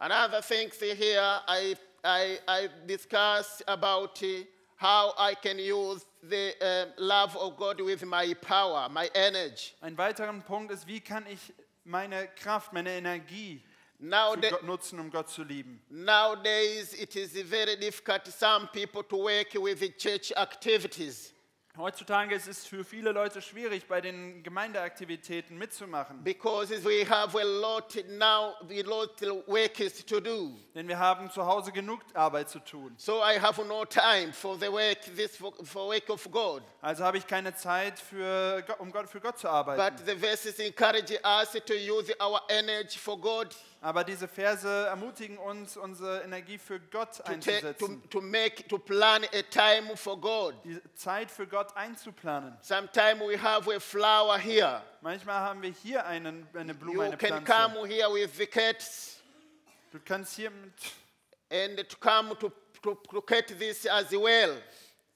Another 0.00 0.40
thing 0.42 0.70
here, 0.80 1.40
I, 1.48 1.74
I, 2.04 2.38
I 2.46 2.68
discuss 2.86 3.62
about 3.66 4.22
uh, 4.22 4.44
how 4.76 5.12
I 5.18 5.34
can 5.34 5.58
use 5.58 6.04
the 6.22 6.54
uh, 6.60 6.86
love 6.98 7.36
of 7.36 7.56
God 7.56 7.80
with 7.80 8.04
my 8.04 8.32
power, 8.34 8.88
my 8.88 9.10
energy. 9.14 9.74
Ein 9.80 9.96
weiterer 9.98 10.32
Punkt 10.40 10.72
ist, 10.72 10.86
wie 10.86 11.00
kann 11.00 11.26
ich 11.26 11.52
meine 11.84 12.28
Kraft, 12.36 12.72
meine 12.72 12.90
Energie 12.90 13.60
Nowadays, 14.00 14.54
nutzen, 14.62 15.00
um 15.00 15.10
Gott 15.10 15.28
zu 15.28 15.42
lieben? 15.42 15.80
nowadays, 15.90 16.94
it 16.94 17.16
is 17.16 17.32
very 17.42 17.76
difficult 17.76 18.26
some 18.28 18.68
people 18.72 19.02
to 19.02 19.16
work 19.16 19.52
with 19.54 19.80
the 19.80 19.90
church 19.90 20.32
activities 20.36 21.32
Heutzutage 21.78 22.34
ist 22.34 22.48
es 22.48 22.66
für 22.66 22.84
viele 22.84 23.12
Leute 23.12 23.40
schwierig, 23.40 23.86
bei 23.86 24.00
den 24.00 24.42
Gemeindeaktivitäten 24.42 25.56
mitzumachen. 25.56 26.24
because 26.24 26.72
we 26.84 27.08
have 27.08 27.38
a 27.38 27.44
lot 27.44 27.94
now, 28.08 28.54
a 28.68 28.82
lot 28.82 29.10
work 29.46 29.78
is 29.78 30.04
to 30.04 30.18
do. 30.18 30.56
Denn 30.74 30.88
wir 30.88 30.98
haben 30.98 31.30
zu 31.30 31.46
Hause 31.46 31.70
genug 31.70 32.00
Arbeit 32.14 32.50
zu 32.50 32.58
tun. 32.58 32.94
So 32.96 33.22
I 33.22 33.38
have 33.38 33.64
no 33.64 33.84
time 33.84 34.32
for 34.32 34.58
the 34.58 34.72
work, 34.72 35.02
this 35.14 35.36
for, 35.36 35.52
for 35.62 35.86
work 35.86 36.10
of 36.10 36.28
God. 36.32 36.64
Also 36.80 37.04
habe 37.04 37.18
ich 37.18 37.26
keine 37.28 37.54
Zeit, 37.54 38.00
für, 38.00 38.64
um 38.80 38.90
Gott, 38.90 39.08
für 39.08 39.20
Gott 39.20 39.38
zu 39.38 39.48
arbeiten. 39.48 39.80
But 39.80 40.04
the 40.04 40.16
verses 40.16 40.58
encourage 40.58 41.16
us 41.24 41.52
to 41.64 41.74
use 41.74 42.12
our 42.20 42.40
energy 42.48 42.98
for 42.98 43.16
God 43.16 43.54
Aber 43.80 44.02
diese 44.02 44.26
Verse 44.26 44.68
ermutigen 44.86 45.38
uns, 45.38 45.76
unsere 45.76 46.22
Energie 46.22 46.58
für 46.58 46.80
Gott 46.80 47.16
to, 47.18 47.22
take, 47.22 47.40
to, 47.40 47.50
einzusetzen. 47.52 48.10
to 48.10 48.20
make 48.20 48.66
to 48.66 48.76
plan 48.76 49.24
a 49.32 49.42
time 49.42 49.96
for 49.96 50.20
God. 50.20 50.54
Die 50.64 50.80
Zeit 50.94 51.30
für 51.30 51.46
Gott 51.46 51.76
einzuplanen. 51.76 52.56
Sometimes 52.60 53.20
we 53.20 53.40
have 53.40 53.72
a 53.72 53.78
flower 53.78 54.36
here. 54.36 54.82
Manchmal 55.00 55.36
haben 55.40 55.62
wir 55.62 55.70
hier 55.70 56.04
einen, 56.06 56.48
eine 56.54 56.74
Blume, 56.74 56.94
You 56.94 57.00
eine 57.02 57.16
can 57.16 57.44
Pflanze. 57.44 57.52
come 57.74 57.86
here 57.86 58.12
with 58.12 58.36
the 58.36 58.46
cats 58.46 59.14
Du 59.92 59.98
kannst 60.04 60.34
hier 60.36 60.50
mit, 60.50 60.72
and 61.50 61.88
to 61.88 61.96
come 61.98 62.36
to, 62.38 62.52
to, 62.82 62.94
to 62.94 63.22
cut 63.22 63.46
this 63.58 63.86
as 63.86 64.10
well. 64.10 64.60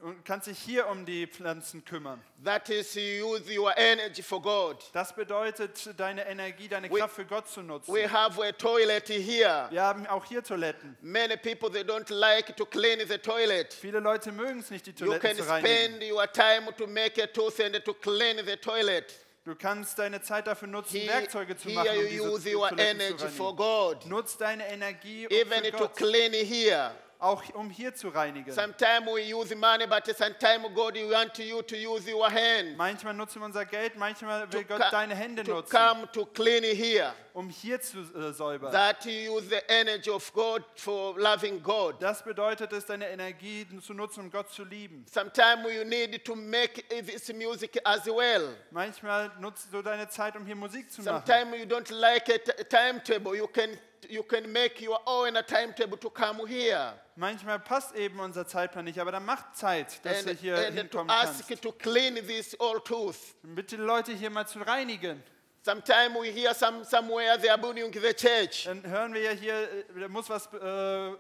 Und 0.03 0.25
kannst 0.25 0.47
dich 0.49 0.59
hier 0.59 0.87
um 0.89 1.05
die 1.07 1.27
Pflanzen 1.27 1.85
kümmern. 1.85 2.21
That 2.45 2.69
is, 2.69 2.95
you 2.95 3.35
use 3.35 3.45
your 3.59 3.73
energy 3.77 4.23
for 4.23 4.43
God. 4.43 4.77
Das 4.93 5.15
bedeutet, 5.15 5.89
deine 5.99 6.27
Energie, 6.27 6.69
deine 6.69 6.91
We- 6.91 6.99
Kraft 6.99 7.15
für 7.15 7.25
Gott 7.25 7.49
zu 7.49 7.63
nutzen. 7.63 7.95
We 7.95 8.07
have 8.11 8.43
a 8.43 8.53
toilet 8.53 9.09
here. 9.09 9.69
Wir 9.71 9.83
haben 9.83 10.07
auch 10.09 10.25
hier 10.25 10.43
Toiletten. 10.43 10.97
Many 11.01 11.37
people 11.37 11.71
they 11.71 11.83
don't 11.83 12.13
like 12.13 12.57
to 12.57 12.67
clean 12.67 12.99
the 13.07 13.19
toilet. 13.19 13.73
Viele 13.73 14.01
Leute 14.01 14.33
mögen 14.33 14.61
es 14.61 14.71
nicht, 14.71 14.87
die 14.87 14.91
You 14.91 15.07
Toiletten 15.07 15.21
can 15.31 15.37
zu 15.39 15.49
reinigen. 15.49 15.97
spend 15.99 16.13
your 16.13 16.27
time 16.33 16.75
to 16.77 16.87
make 16.87 17.23
a 17.23 17.27
tooth 17.27 17.61
and 17.61 17.85
to 17.85 17.95
clean 17.95 18.39
the 18.45 18.57
toilet. 18.57 19.15
Du 19.45 19.57
kannst 19.57 19.99
deine 19.99 20.23
Zeit 20.23 20.47
dafür 20.47 20.69
nutzen, 20.69 21.01
He- 21.01 21.09
Werkzeuge 21.09 21.57
zu 21.57 21.69
machen, 21.71 21.89
um 21.91 21.97
you 22.05 22.09
diese 22.09 22.23
use 22.31 22.57
your 22.57 22.69
Toiletten 22.69 23.01
energy 23.01 23.17
zu 23.17 23.29
for 23.29 23.47
reinigen. 23.49 24.01
God. 24.01 24.07
Nutz 24.07 24.37
deine 24.37 24.67
Energie 24.69 25.27
Even 25.31 25.65
für 25.65 25.71
to 25.73 25.79
Gott, 25.79 25.97
clean 25.97 26.33
here. 26.33 26.93
Auch 27.23 27.43
um 27.55 27.71
hier 27.71 27.95
zu 27.95 28.09
reinigen. 28.09 28.53
Sometimes 28.53 29.07
we 29.07 29.33
use 29.33 29.55
money, 29.55 29.87
but 29.87 30.05
sometimes 30.17 30.67
God 30.75 30.97
you 30.97 31.09
want 31.09 31.39
you 31.39 31.63
to 31.63 31.77
use 31.77 32.11
your 32.11 32.29
hand. 32.29 32.77
Manchmal 32.77 33.15
nutzen 33.15 33.41
wir 33.41 33.47
unser 33.47 33.65
Geld, 33.65 33.97
manchmal 33.97 34.53
will 34.53 34.65
Gott 34.65 34.83
deine 34.91 35.15
Hände 35.15 35.45
nutzen, 35.45 35.71
come 35.71 36.11
to 36.13 36.27
clean 36.27 36.65
here. 36.65 37.15
um 37.33 37.49
hier 37.49 37.81
zu 37.81 38.01
äh, 38.01 38.33
säubern. 38.33 38.73
That 38.73 39.05
you 39.05 39.37
use 39.37 39.49
the 39.49 39.61
energy 39.69 40.11
of 40.11 40.33
God 40.33 40.65
for 40.75 41.17
loving 41.19 41.63
God. 41.63 42.03
Das 42.03 42.25
bedeutet 42.25 42.73
es, 42.73 42.87
deine 42.87 43.09
Energie 43.09 43.67
zu 43.81 43.95
nutzen, 43.95 44.21
um 44.25 44.31
Gott 44.31 44.51
zu 44.51 44.65
lieben. 44.65 45.07
Sometimes 45.09 45.73
you 45.73 45.85
need 45.85 46.25
to 46.25 46.35
make 46.35 46.83
this 46.89 47.33
music 47.33 47.81
as 47.85 48.05
well. 48.07 48.57
Manchmal 48.73 49.31
nutzt 49.39 49.73
du 49.73 49.81
deine 49.81 50.09
Zeit, 50.09 50.37
um 50.37 50.45
hier 50.45 50.57
Musik 50.57 50.91
zu 50.91 51.03
machen. 51.03 51.23
Sometimes 51.25 51.57
you 51.57 51.67
don't 51.67 51.93
like 51.93 52.29
a 52.29 52.65
timetable. 52.65 53.37
You 53.37 53.47
can 53.47 53.79
you 54.09 54.23
can 54.23 54.51
make 54.53 54.81
your 54.81 54.99
own 55.07 55.35
timetable 55.47 55.97
to 55.99 56.11
come 56.11 56.47
here 56.47 56.95
Manchmal 57.15 57.59
passt 57.59 57.95
eben 57.95 58.19
unser 58.21 58.47
Zeitplan 58.47 58.87
nicht, 58.87 58.99
aber 58.99 59.13
dann 59.13 59.27
macht 59.27 59.55
Zeit, 59.55 60.03
dass 60.05 60.27
and, 60.27 60.41
hier 60.41 60.57
and 60.57 60.69
to 60.69 60.73
hinkommen 60.73 61.11
ask 61.11 61.47
kannst. 61.47 61.63
to 61.63 61.73
clean 61.73 62.15
this 62.15 62.59
old 62.59 62.87
tooth. 62.87 63.35
Bitte 63.43 63.77
Leute 63.77 64.13
hier 64.13 64.31
mal 64.31 64.47
zu 64.47 64.61
reinigen. 64.61 65.23
Sometimes 65.63 66.15
we 66.15 66.33
hear 66.33 66.55
some 66.55 66.85
somewhere 66.85 67.39
they 67.39 67.51
are 67.51 67.59
building 67.59 67.93
the 67.93 68.15
church. 68.15 68.65
Dann 68.65 68.85
hören 68.87 69.13
wir 69.13 69.21
ja 69.21 69.31
hier, 69.33 69.55
äh, 69.55 70.01
da 70.01 70.09
muss 70.09 70.29
was 70.31 70.47
äh, 70.55 71.13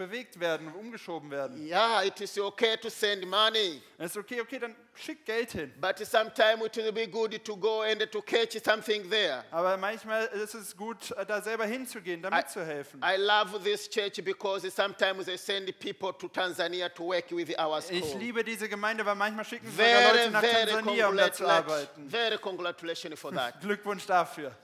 bewegt 0.00 0.40
werden, 0.40 0.72
umgeschoben 0.72 1.30
werden. 1.30 1.66
Yeah, 1.66 2.02
it 2.02 2.18
is 2.22 2.38
okay 2.38 2.76
to 2.78 2.88
send 2.88 3.26
money, 3.28 3.82
Dann 3.98 4.06
ist 4.06 4.16
okay, 4.16 4.40
okay, 4.40 4.58
dann 4.58 4.74
schick 4.94 5.26
Geld 5.26 5.52
hin. 5.52 5.70
but 5.78 5.98
sometimes 5.98 6.64
it 6.64 6.76
will 6.76 6.90
be 6.92 7.06
good 7.06 7.44
to 7.44 7.54
go 7.54 7.82
and 7.82 8.00
to 8.10 8.22
catch 8.22 8.56
something 8.64 9.08
there. 9.10 9.44
Aber 9.50 9.76
manchmal 9.76 10.24
ist 10.28 10.54
es 10.54 10.74
gut, 10.74 11.10
äh, 11.12 11.26
da 11.26 11.42
selber 11.42 11.66
hinzugehen, 11.66 12.22
da 12.22 12.30
I, 12.30 12.36
mitzuhelfen. 12.36 13.00
I 13.04 13.16
love 13.18 13.62
this 13.62 13.88
church 13.90 14.24
because 14.24 14.70
sometimes 14.70 15.26
they 15.26 15.36
send 15.36 15.66
people 15.78 16.12
to 16.14 16.28
Tanzania 16.28 16.88
to 16.88 17.04
work 17.04 17.30
with 17.30 17.54
our 17.58 17.78
Ich 17.90 18.04
school. 18.06 18.20
liebe 18.20 18.42
diese 18.42 18.68
Gemeinde, 18.70 19.04
weil 19.04 19.16
manchmal 19.16 19.44
schicken 19.44 19.70
sie 19.70 19.82
Leute 19.82 20.30
nach 20.30 20.42
Tansania, 20.42 21.08
um 21.08 21.16
da 21.16 21.30
zu 21.30 21.46
arbeiten. 21.46 22.08
very 22.08 22.38
congratulations 22.38 23.20
for 23.20 23.30
that. 23.32 23.60
Glückwunsch 23.60 24.06
dafür. 24.06 24.56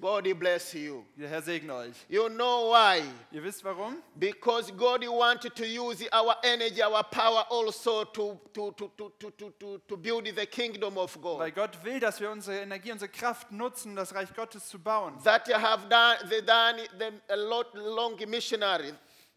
God 0.00 0.24
bless 0.38 0.74
you. 0.74 1.04
Der 1.16 1.28
Herr 1.28 1.42
segne 1.42 1.72
euch. 1.74 1.94
You 2.08 2.28
know 2.28 2.72
why? 2.72 3.02
Ihr 3.30 3.42
wisst 3.42 3.64
warum? 3.64 4.02
Because 4.14 4.70
God 4.72 5.04
wanted 5.06 5.54
to 5.54 5.64
use 5.64 6.06
our 6.12 6.36
energy, 6.42 6.82
our 6.82 7.02
power 7.04 7.46
also 7.48 8.04
to, 8.04 8.38
to, 8.52 8.72
to, 8.72 8.90
to, 8.96 9.12
to, 9.18 9.78
to, 9.88 9.96
build 9.96 10.26
the 10.26 10.46
kingdom 10.46 10.98
of 10.98 11.16
Weil 11.16 11.50
God. 11.50 11.54
Gott 11.54 11.84
will, 11.84 12.00
dass 12.00 12.20
wir 12.20 12.30
unsere 12.30 12.60
Energie, 12.60 12.92
unsere 12.92 13.10
Kraft 13.10 13.50
nutzen, 13.50 13.96
das 13.96 14.14
Reich 14.14 14.34
Gottes 14.34 14.68
zu 14.68 14.78
bauen. 14.78 15.14
That 15.24 15.48
have 15.48 15.88
done, 15.88 16.16
they 16.28 16.42
done 16.42 16.76
them 16.98 17.20
a 17.28 17.36
lot 17.36 17.74
long 17.74 18.16
missionary. 18.28 18.92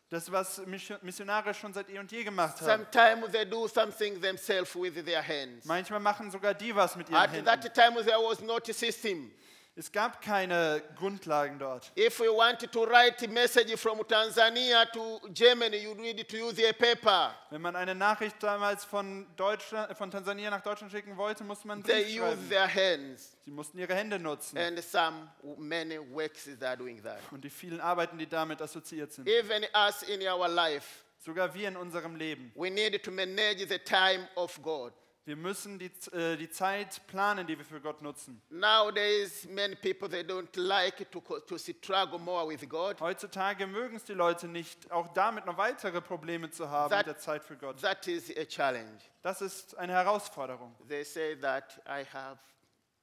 Das, 0.09 0.31
was 0.31 0.65
Mission- 0.65 0.99
Missionare 1.01 1.53
schon 1.53 1.73
seit 1.73 1.89
eh 1.89 1.99
und 1.99 2.09
je 2.11 2.23
gemacht 2.23 2.61
haben. 2.61 2.85
Sometimes 2.85 3.31
they 3.31 3.43
do 3.45 3.67
something 3.67 4.21
themselves 4.21 4.73
with 4.73 5.03
their 5.03 5.21
hands. 5.21 5.65
Manchmal 5.65 5.99
machen 5.99 6.31
sogar 6.31 6.53
die 6.53 6.73
was 6.73 6.95
mit 6.95 7.09
ihren 7.09 7.19
At 7.19 7.31
Händen. 7.31 7.45
that 7.45 7.75
time 7.75 8.01
there 8.05 8.17
was 8.17 8.41
not 8.41 8.69
a 8.69 8.73
system. 8.73 9.31
Es 9.79 9.91
gab 9.91 10.23
keine 10.23 10.81
Grundlagen 10.95 11.59
dort. 11.59 11.91
If 11.95 12.19
we 12.19 12.27
wanted 12.35 12.71
to 12.71 12.83
write 12.85 13.23
a 13.23 13.27
message 13.29 13.75
from 13.77 13.99
Tanzania 14.07 14.91
to 14.91 15.19
Germany, 15.31 15.77
you 15.83 15.93
need 15.93 16.27
to 16.27 16.35
use 16.35 16.59
a 16.67 16.73
paper. 16.73 17.31
Wenn 17.51 17.61
man 17.61 17.75
eine 17.75 17.93
Nachricht 17.93 18.41
damals 18.41 18.83
von, 18.83 19.27
Deutschland, 19.35 19.95
von 19.95 20.09
Tansania 20.09 20.49
nach 20.49 20.63
Deutschland 20.63 20.91
schicken 20.91 21.15
wollte, 21.15 21.43
musste 21.43 21.67
man 21.67 21.83
They 21.83 22.05
Brief 22.05 22.15
use 22.15 22.25
schreiben. 22.25 22.49
their 22.49 22.67
hands. 22.73 23.37
Sie 23.45 23.51
mussten 23.51 23.77
ihre 23.77 23.93
Hände 23.93 24.17
nutzen. 24.17 24.57
And 24.57 24.83
some, 24.83 25.29
many 25.59 25.99
works 26.11 26.49
are 26.59 26.75
doing 26.75 27.03
that. 27.03 27.19
Und 27.29 27.43
die 27.43 27.51
vielen 27.51 27.79
Arbeiten, 27.79 28.17
die 28.17 28.27
damit 28.27 28.59
assoziiert 28.59 29.13
sind. 29.13 29.29
Even 29.29 29.63
us 29.75 30.01
in 30.01 30.27
our 30.27 30.47
life, 30.47 31.03
Sogar 31.19 31.53
wir 31.53 31.67
in 31.67 31.77
unserem 31.77 32.15
Leben. 32.15 32.51
we 32.55 32.71
need 32.71 33.03
to 33.03 33.11
manage 33.11 33.67
the 33.69 33.77
time 33.77 34.27
of 34.35 34.59
God. 34.63 34.91
Wir 35.27 35.35
müssen 35.35 35.77
die, 35.77 35.91
äh, 36.13 36.37
die 36.37 36.49
Zeit 36.49 37.05
planen, 37.07 37.45
die 37.45 37.57
wir 37.57 37.65
für 37.65 37.81
Gott 37.81 38.01
nutzen. 38.01 38.41
Nowadays, 38.49 39.43
many 39.49 39.75
people 39.75 40.07
they 40.07 40.21
don't 40.21 40.47
like 40.57 41.11
to, 41.11 41.19
co- 41.19 41.41
to 41.41 41.57
struggle 41.57 42.17
more 42.17 42.47
with 42.47 42.61
God. 42.69 42.97
Heutzutage 43.01 43.67
mögen 43.67 43.97
es 43.97 44.05
die 44.05 44.13
Leute 44.13 44.47
nicht, 44.47 44.89
auch 44.89 45.11
damit 45.13 45.45
noch 45.45 45.57
weitere 45.57 45.99
Probleme 45.99 46.49
zu 46.49 46.69
haben 46.69 46.89
That- 46.91 47.07
mit 47.07 47.15
der 47.15 47.17
Zeit 47.21 47.43
für 47.43 47.57
Gott. 47.57 47.81
That 47.81 48.07
is 48.07 48.29
a 48.37 48.45
challenge. 48.45 48.99
Das 49.21 49.41
ist 49.41 49.75
eine 49.77 49.91
Herausforderung. 49.91 50.73
They 50.87 51.03
say 51.03 51.35
that 51.41 51.77
I 51.85 52.05
have 52.13 52.39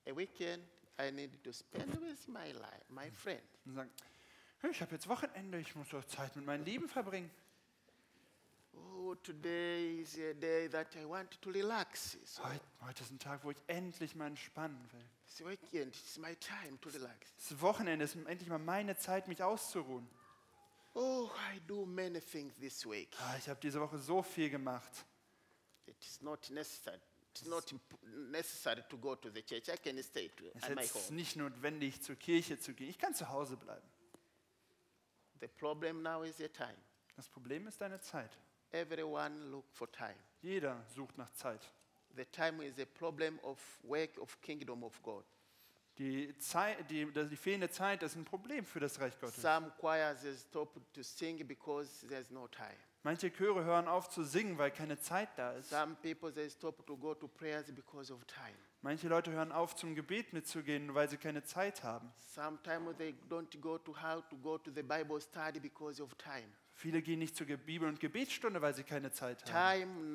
a 0.08 0.16
weekend 0.16 0.64
I 0.98 1.10
need 1.12 1.44
to 1.44 1.52
spend 1.52 1.92
with 2.00 2.26
my 2.26 2.52
life, 2.52 2.84
my 2.88 3.10
friend. 3.10 3.42
Und 3.66 3.74
sagen, 3.74 3.90
"Hey, 4.60 4.70
ich 4.70 4.80
habe 4.80 4.92
jetzt 4.94 5.06
Wochenende, 5.10 5.58
ich 5.58 5.74
muss 5.76 5.90
doch 5.90 6.04
Zeit 6.06 6.34
mit 6.36 6.46
meinen 6.46 6.64
Lieben 6.64 6.88
verbringen. 6.88 7.30
Oh, 8.76 9.14
today 9.22 10.00
is 10.00 10.16
a 10.18 10.34
day 10.34 10.68
that 10.68 10.88
I 10.96 11.04
want 11.04 11.30
to 11.40 11.50
relax. 11.50 12.16
So 12.24 12.42
Heute, 12.44 12.60
heute 12.82 13.02
ist 13.02 13.10
ein 13.12 13.18
Tag, 13.18 13.44
wo 13.44 13.50
ich 13.50 13.56
endlich 13.66 14.14
mal 14.14 14.26
entspannen 14.28 14.78
will. 14.92 15.04
it's 15.26 15.40
a 15.40 15.44
weekend. 15.46 15.94
It's 15.94 16.18
my 16.18 16.34
time 16.36 16.78
to 16.80 16.88
relax. 16.90 17.32
Das 17.48 17.60
Wochenende 17.60 18.04
ist 18.04 18.16
endlich 18.16 18.48
mal 18.48 18.58
meine 18.58 18.96
Zeit, 18.96 19.28
mich 19.28 19.42
auszuruhen. 19.42 20.08
Oh, 20.94 21.28
I 21.54 21.60
do 21.66 21.84
many 21.84 22.20
things 22.20 22.54
this 22.58 22.84
week. 22.88 23.08
Ah, 23.20 23.36
ich 23.38 23.48
habe 23.48 23.58
diese 23.60 23.80
Woche 23.80 23.98
so 23.98 24.22
viel 24.22 24.48
gemacht. 24.50 25.04
It 25.86 25.96
is 26.04 26.20
not 26.22 26.48
necessary. 26.50 27.00
It's 27.30 27.44
not 27.46 27.70
imp- 27.72 28.30
necessary 28.30 28.82
to 28.88 28.96
go 28.96 29.16
to 29.16 29.28
the 29.30 29.42
church. 29.42 29.68
I 29.68 29.76
can 29.76 30.00
stay 30.02 30.28
to, 30.30 30.44
Es 30.54 30.62
at 30.62 30.70
ist 30.70 30.76
my 30.76 30.82
jetzt 30.82 30.94
home. 30.94 31.16
nicht 31.16 31.36
notwendig, 31.36 32.00
zur 32.00 32.14
Kirche 32.14 32.58
zu 32.60 32.74
gehen. 32.74 32.88
Ich 32.90 32.98
kann 32.98 33.12
zu 33.14 33.28
Hause 33.28 33.56
bleiben. 33.56 33.86
The 35.40 35.48
problem 35.48 36.00
now 36.02 36.22
is 36.22 36.36
the 36.36 36.48
time. 36.48 36.76
Das 37.16 37.28
Problem 37.28 37.66
ist 37.66 37.80
deine 37.80 38.00
Zeit. 38.00 38.38
Everyone 38.74 39.52
look 39.52 39.70
for 39.70 39.86
time. 39.92 40.16
Jeder 40.42 40.84
sucht 40.96 41.16
nach 41.16 41.32
Zeit. 41.32 41.60
The 42.16 42.24
time 42.24 42.60
is 42.60 42.80
a 42.80 42.84
problem 42.84 43.38
of 43.44 43.58
work 43.84 44.18
of 44.18 44.40
kingdom 44.40 44.82
of 44.82 45.00
God. 45.00 45.24
Die, 45.98 46.34
Zeit, 46.38 46.90
die, 46.90 47.06
die 47.06 47.36
fehlende 47.36 47.70
Zeit 47.70 48.02
ist 48.02 48.16
ein 48.16 48.24
Problem 48.24 48.64
für 48.64 48.80
das 48.80 48.98
Reich 48.98 49.16
Gottes. 49.20 49.40
Some 49.40 49.70
choirs 49.78 50.24
stop 50.40 50.74
to 50.92 51.02
sing 51.04 51.46
because 51.46 52.04
there's 52.08 52.30
no 52.30 52.48
time. 52.48 52.76
Manche 53.04 53.30
Chöre 53.30 53.64
hören 53.64 53.86
auf 53.86 54.08
zu 54.08 54.24
singen, 54.24 54.58
weil 54.58 54.72
keine 54.72 54.98
Zeit 54.98 55.28
da 55.36 55.52
ist. 55.52 55.70
Some 55.70 55.94
people 56.02 56.32
they 56.32 56.50
stop 56.50 56.84
to 56.84 56.96
go 56.96 57.14
to 57.14 57.28
prayers 57.28 57.70
because 57.72 58.12
of 58.12 58.24
time. 58.26 58.58
Manche 58.84 59.08
Leute 59.08 59.30
hören 59.30 59.50
auf, 59.50 59.74
zum 59.74 59.94
Gebet 59.94 60.34
mitzugehen, 60.34 60.94
weil 60.94 61.08
sie 61.08 61.16
keine 61.16 61.42
Zeit 61.42 61.82
haben. 61.82 62.12
Sometimes 62.34 62.94
they 62.98 63.14
don't 63.30 63.58
go 63.58 63.78
to 63.78 63.94
how 63.94 64.22
to 64.28 64.36
go 64.36 64.58
to 64.58 64.70
the 64.70 64.82
Bible 64.82 65.18
study 65.22 65.58
because 65.58 66.02
of 66.02 66.14
time. 66.16 66.52
Viele 66.74 67.00
gehen 67.00 67.20
nicht 67.20 67.34
zur 67.34 67.46
Bibel- 67.46 67.88
und 67.88 67.98
Gebetsstunde, 67.98 68.60
weil 68.60 68.74
sie 68.74 68.82
keine 68.82 69.10
Zeit 69.10 69.50
haben. 69.50 70.12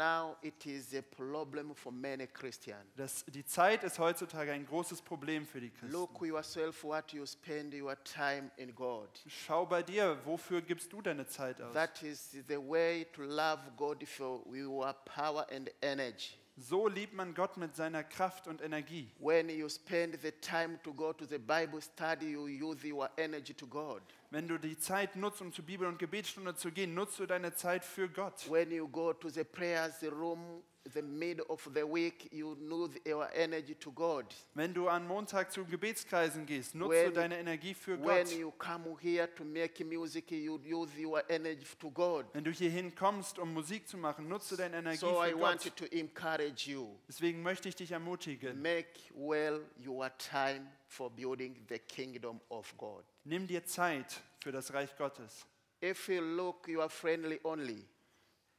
Das, 2.96 3.26
die 3.26 3.46
Zeit 3.46 3.84
ist 3.84 3.98
heutzutage 3.98 4.52
ein 4.52 4.68
großes 4.68 5.02
Problem 5.02 5.48
für 5.48 5.62
die 5.62 5.72
Christen. 5.72 5.92
Look 5.92 6.22
yourself 6.22 6.84
what 6.84 7.12
you 7.12 7.26
spend 7.26 7.74
your 7.74 7.96
time 8.04 8.52
in 8.58 8.76
God. 8.76 9.10
Schau 9.26 9.66
bei 9.66 9.82
dir, 9.82 10.16
wofür 10.26 10.62
gibst 10.62 10.94
du 10.94 11.02
deine 11.02 11.26
Zeit 11.26 11.60
aus? 11.60 11.74
That 11.74 12.04
is 12.04 12.38
the 12.48 12.58
way 12.58 13.08
to 13.14 13.24
love 13.24 13.64
God 13.76 14.08
for 14.08 14.46
your 14.46 14.94
power 15.06 15.48
and 15.50 15.72
energy. 15.82 16.36
So 16.62 16.90
liebt 16.90 17.14
man 17.14 17.34
Gott 17.34 17.56
mit 17.56 17.74
seiner 17.74 18.04
Kraft 18.04 18.46
und 18.48 18.62
Energie. 18.62 19.10
When 19.20 19.50
you 19.50 19.70
spend 19.70 20.22
the 20.22 20.32
time 20.42 20.78
to 20.84 20.94
go 20.94 21.14
to 21.14 21.24
the 21.26 21.38
Bible 21.38 21.82
study, 21.82 22.32
you 22.32 22.48
use 22.48 22.86
your 22.86 23.10
energy 23.18 23.54
to 23.54 23.66
God. 23.66 24.02
Wenn 24.30 24.46
du 24.46 24.58
die 24.58 24.78
Zeit 24.78 25.16
nutzt, 25.16 25.42
um 25.42 25.54
zur 25.54 25.64
Bibel- 25.64 25.88
und 25.88 25.98
Gebetsstunde 25.98 26.54
zu 26.56 26.70
gehen, 26.72 26.94
nutzt 26.94 27.18
du 27.18 27.26
deine 27.26 27.54
Zeit 27.56 27.86
für 27.86 28.10
Gott. 28.10 28.50
When 28.50 28.72
you 28.72 28.90
go 28.90 29.14
to 29.14 29.30
the 29.30 29.46
prayers 29.46 30.04
room, 30.04 30.62
the 30.94 31.02
middle 31.02 31.46
of 31.50 31.68
the 31.74 31.84
week, 31.84 32.30
you 32.32 32.56
use 32.60 33.00
your 33.06 33.28
energy 33.34 33.76
to 33.76 33.92
God. 33.92 34.26
Wenn 34.56 34.74
du 34.74 34.88
am 34.90 35.08
Montag 35.08 35.52
zu 35.52 35.66
Gebetskreisen 35.66 36.46
gehst, 36.46 36.74
nutzt 36.76 36.92
When- 36.92 37.06
du 37.10 37.12
deine 37.14 37.38
Energie 37.38 37.74
für 37.74 38.00
When 38.02 38.26
Gott. 38.26 38.32
you 38.34 38.52
come 38.58 38.98
here 39.00 39.28
to 39.36 39.44
make 39.44 39.84
music, 39.84 40.32
you 40.32 40.60
use 40.66 40.90
your 41.00 41.22
energy 41.30 41.66
to 41.80 41.92
God. 41.92 42.26
Wenn 42.34 42.44
du 42.44 42.52
hierhin 42.52 42.94
kommst, 42.96 43.38
um 43.40 43.54
Musik 43.54 43.88
zu 43.88 43.98
machen, 43.98 44.28
nutzt 44.28 44.52
du 44.52 44.56
deine 44.56 44.78
Energie 44.78 44.98
So 45.00 45.24
I 45.24 45.32
für 45.32 45.40
want 45.40 45.64
Gott. 45.64 45.76
to 45.78 45.86
encourage 45.96 46.70
you. 46.72 46.88
Deswegen 47.08 47.42
möchte 47.44 47.70
ich 47.70 47.76
dich 47.76 47.92
ermutigen. 47.92 48.62
Make 48.62 48.88
well 49.16 49.66
your 49.86 50.10
time 50.18 50.72
for 50.88 51.10
building 51.12 51.56
the 51.70 51.78
kingdom 51.80 52.40
of 52.50 52.76
God. 52.78 53.04
Nimm 53.26 53.46
dir 53.48 53.64
Zeit 53.66 54.22
für 54.42 54.52
das 54.52 54.74
Reich 54.74 54.96
Gottes. 54.98 55.46
If 55.84 56.08
you 56.10 56.20
look, 56.22 56.68
you 56.68 56.82
are 56.82 56.90
friendly 56.90 57.40
only, 57.44 57.86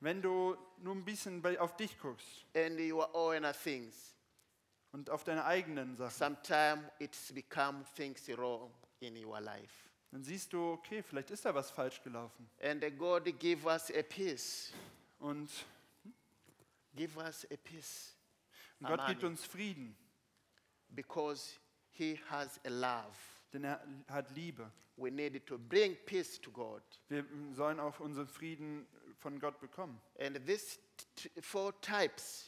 Wenn 0.01 0.23
du 0.23 0.57
nur 0.79 0.95
ein 0.95 1.05
bisschen 1.05 1.45
auf 1.59 1.77
dich 1.77 1.99
guckst 1.99 2.47
and 2.55 2.81
your 2.81 3.15
own 3.15 3.45
things. 3.63 4.17
und 4.93 5.11
auf 5.11 5.23
deine 5.25 5.45
eigenen 5.45 5.95
Sachen, 5.97 6.11
Sometimes 6.17 6.83
it's 6.99 7.33
become 7.33 7.85
things 7.95 8.27
wrong 8.37 8.73
in 9.01 9.17
your 9.25 9.41
life. 9.41 9.89
dann 10.11 10.25
siehst 10.25 10.53
du, 10.53 10.73
okay, 10.73 11.03
vielleicht 11.03 11.31
ist 11.31 11.45
da 11.45 11.55
was 11.55 11.71
falsch 11.71 12.03
gelaufen. 12.03 12.51
And 12.63 12.83
God 12.99 13.25
give 13.39 13.67
us 13.67 13.91
a 13.91 14.03
peace. 14.03 14.73
Und 15.19 15.51
Give 16.95 17.17
us 17.21 17.47
a 17.53 17.57
peace 17.57 18.17
Gott 18.81 19.07
gibt 19.07 19.23
Amen. 19.23 19.33
uns 19.33 19.45
Frieden, 19.45 19.95
because 20.89 21.59
He 21.91 22.19
has 22.31 22.59
a 22.65 22.71
love. 22.71 23.17
denn 23.53 23.65
er 23.65 23.87
hat 24.09 24.31
Liebe. 24.35 24.71
We 24.97 25.11
need 25.11 25.47
to 25.47 25.57
bring 25.59 25.97
peace 26.05 26.41
to 26.41 26.51
God. 26.51 26.83
Wir 27.09 27.25
sollen 27.53 27.79
auch 27.81 28.01
unseren 28.01 28.27
Frieden 28.29 28.87
von 29.21 29.39
Gott 29.39 29.61
bekommen. 29.61 30.01
And 30.19 30.37
these 30.47 30.79
four 31.43 31.73
types 31.81 32.47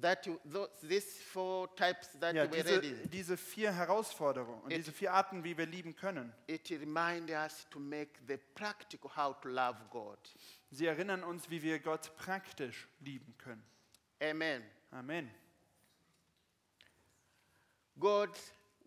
that 0.00 0.24
you, 0.26 0.40
those, 0.44 0.70
these 0.82 1.18
four 1.22 1.68
types 1.76 2.08
that 2.20 2.34
Ja, 2.34 2.44
you 2.44 2.50
were 2.50 2.62
diese, 2.62 2.76
reading, 2.82 3.10
diese 3.10 3.36
vier 3.36 3.72
Herausforderungen 3.72 4.62
und 4.62 4.70
It- 4.72 4.78
diese 4.78 4.92
vier 4.92 5.12
Arten, 5.12 5.44
wie 5.44 5.56
wir 5.58 5.66
lieben 5.66 5.94
können, 5.94 6.32
it 6.46 6.70
reminds 6.70 7.30
us 7.32 7.66
to 7.70 7.78
make 7.78 8.10
the 8.26 8.38
practical 8.54 9.10
how 9.14 9.38
to 9.42 9.48
love 9.48 9.76
God. 9.90 10.18
sie 10.70 10.86
erinnern 10.86 11.22
uns, 11.24 11.50
wie 11.50 11.62
wir 11.62 11.78
Gott 11.78 12.10
praktisch 12.16 12.88
lieben 13.00 13.34
können. 13.36 13.62
Amen. 14.22 14.62
Amen. 14.92 15.30
God 17.98 18.30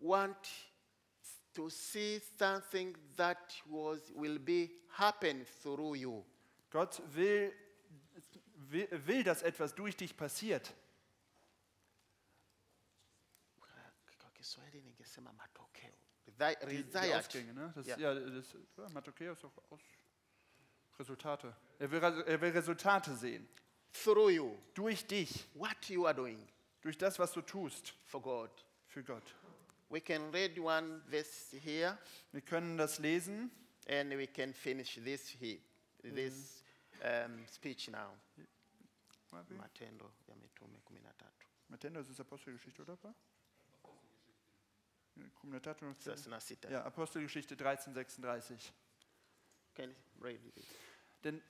wants 0.00 0.48
to 1.54 1.68
see 1.68 2.20
something 2.38 2.96
that 3.16 3.38
was 3.68 4.12
will 4.14 4.38
be 4.38 4.70
happen 4.96 5.44
through 5.62 5.94
you. 5.96 6.24
Gott 6.70 7.02
will, 7.14 7.52
will, 8.54 8.88
will, 9.06 9.24
dass 9.24 9.42
etwas 9.42 9.74
durch 9.74 9.96
dich 9.96 10.16
passiert. 10.16 10.72
Die, 16.38 16.82
die 16.84 16.96
Result. 16.96 17.14
Ausgänge, 17.14 17.52
ne? 17.52 17.72
Das, 17.74 17.86
Ja. 17.86 17.98
ja. 17.98 18.14
das, 18.14 18.56
ja, 18.76 18.88
Matthäus 18.90 19.44
auch 19.44 19.52
aus 19.70 19.80
Resultate. 20.98 21.54
Er 21.78 21.90
will, 21.90 22.02
er 22.02 22.40
will 22.40 22.50
Resultate 22.50 23.14
sehen. 23.14 23.46
Through 23.92 24.30
you. 24.30 24.56
Durch 24.74 25.06
dich, 25.06 25.46
What 25.54 25.88
you 25.88 26.06
are 26.06 26.14
doing 26.14 26.46
durch 26.82 26.96
das, 26.96 27.18
was 27.18 27.32
du 27.32 27.42
tust 27.42 27.92
for 28.06 28.22
God. 28.22 28.50
für 28.86 29.02
Gott. 29.04 29.34
We 29.90 30.00
can 30.00 30.30
read 30.30 30.58
one 30.58 31.02
verse 31.10 31.56
here 31.58 31.98
Wir 32.32 32.40
können 32.40 32.78
das 32.78 32.98
lesen. 32.98 33.50
and 33.88 34.10
we 34.12 34.26
can 34.26 34.54
finish 34.54 34.94
this 34.94 35.28
here, 35.28 35.58
this 36.02 36.59
um, 37.02 37.46
speech 37.46 37.88
now. 37.88 38.16
Matendo 39.56 40.10
ya 40.26 40.34
Mitume 40.34 40.80
13. 40.84 41.28
Matthäus 41.68 42.08
ist 42.08 42.20
Apostelgeschichte, 42.20 42.82
oder? 42.82 42.96
Pa? 42.96 43.14
Kommunitator- 45.40 45.94
36. 45.98 46.58
Ja, 46.70 46.84
Apostelgeschichte 46.84 47.54
1336. 47.54 48.72
Can 49.74 49.90
you 49.90 50.24
read 50.24 50.40
it? 50.44 50.64
Denn 51.22 51.42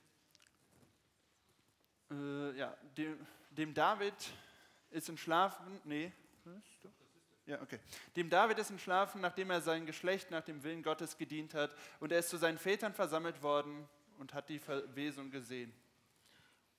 äh, 2.11 2.57
ja, 2.57 2.77
dem, 2.97 3.25
dem 3.49 3.73
David 3.73 4.13
ist 4.91 5.09
entschlafen, 5.09 5.81
nee, 5.85 6.11
ja, 7.45 7.61
okay. 7.61 7.79
Dem 8.15 8.29
David 8.29 8.59
ist 8.59 8.69
entschlafen, 8.69 9.21
nachdem 9.21 9.49
er 9.49 9.61
sein 9.61 9.85
Geschlecht 9.85 10.29
nach 10.29 10.43
dem 10.43 10.63
Willen 10.63 10.83
Gottes 10.83 11.17
gedient 11.17 11.53
hat 11.53 11.75
und 11.99 12.11
er 12.11 12.19
ist 12.19 12.29
zu 12.29 12.37
seinen 12.37 12.57
Vätern 12.57 12.93
versammelt 12.93 13.41
worden 13.41 13.87
und 14.21 14.33
hat 14.33 14.47
die 14.49 14.59
Verwesung 14.59 15.31
gesehen. 15.31 15.73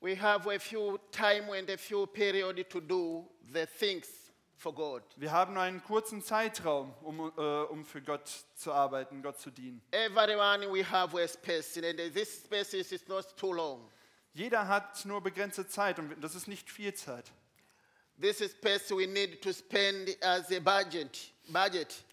We 0.00 0.20
have 0.20 0.48
a 0.48 0.59
few 0.59 0.98
time 1.11 1.52
and 1.52 1.68
a 1.70 1.76
few 1.76 2.07
period 2.07 2.68
to 2.70 2.81
do 2.81 3.28
the 3.52 3.66
things 3.66 4.33
for 4.57 4.72
God. 4.72 5.02
Wir 5.16 5.31
haben 5.33 5.55
nur 5.55 5.62
einen 5.62 5.83
kurzen 5.83 6.22
Zeitraum, 6.22 6.94
um, 7.02 7.33
äh, 7.37 7.40
um 7.64 7.85
für 7.85 8.00
Gott 8.00 8.28
zu 8.55 8.72
arbeiten, 8.72 9.22
Gott 9.22 9.38
zu 9.38 9.50
dienen. 9.50 9.83
Everyone 9.90 10.72
we 10.72 10.88
have 10.88 11.16
a 11.20 11.26
space 11.28 11.76
and 11.76 11.98
this 12.14 12.44
space 12.44 12.74
is 12.74 13.07
not 13.09 13.37
too 13.37 13.52
long. 13.52 13.90
Jeder 14.35 14.66
hat 14.66 15.05
nur 15.05 15.20
begrenzte 15.20 15.66
Zeit 15.66 15.98
und 15.98 16.16
das 16.22 16.35
ist 16.35 16.48
nicht 16.48 16.70
viel 16.70 16.94
Zeit. 16.94 17.31
This 18.20 18.40
is 18.40 18.52
space 18.52 18.90
we 18.90 19.07
need 19.07 19.42
to 19.42 19.52
spend 19.52 20.16
as 20.22 20.50
a 20.52 20.61
budget. 20.61 21.33
Budget. 21.48 22.05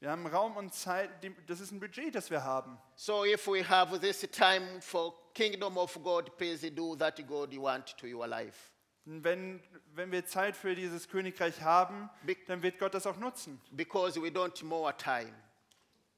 Wir 0.00 0.10
haben 0.10 0.26
Raum 0.26 0.56
und 0.56 0.72
Zeit, 0.72 1.10
das 1.46 1.60
ist 1.60 1.72
ein 1.72 1.78
Budget, 1.80 2.14
das 2.14 2.30
wir 2.30 2.42
haben. 2.42 2.78
So 2.96 3.24
if 3.26 3.46
we 3.46 3.62
have 3.68 4.00
this 4.00 4.20
time 4.30 4.80
for 4.80 5.14
kingdom 5.34 5.76
of 5.76 5.94
God, 6.02 6.36
please 6.38 6.70
do 6.70 6.96
that 6.96 7.16
God 7.28 7.54
want 7.56 7.94
to 7.98 8.06
your 8.06 8.26
life. 8.26 8.70
Wenn, 9.04 9.62
wenn 9.94 10.10
wir 10.10 10.24
Zeit 10.24 10.56
für 10.56 10.74
dieses 10.74 11.08
Königreich 11.08 11.60
haben, 11.62 12.08
Be- 12.22 12.36
dann 12.46 12.62
wird 12.62 12.78
Gott 12.78 12.94
das 12.94 13.06
auch 13.06 13.16
nutzen. 13.16 13.60
because 13.72 14.20
we 14.20 14.28
don't 14.28 14.64
more 14.64 14.96
time. 14.96 15.34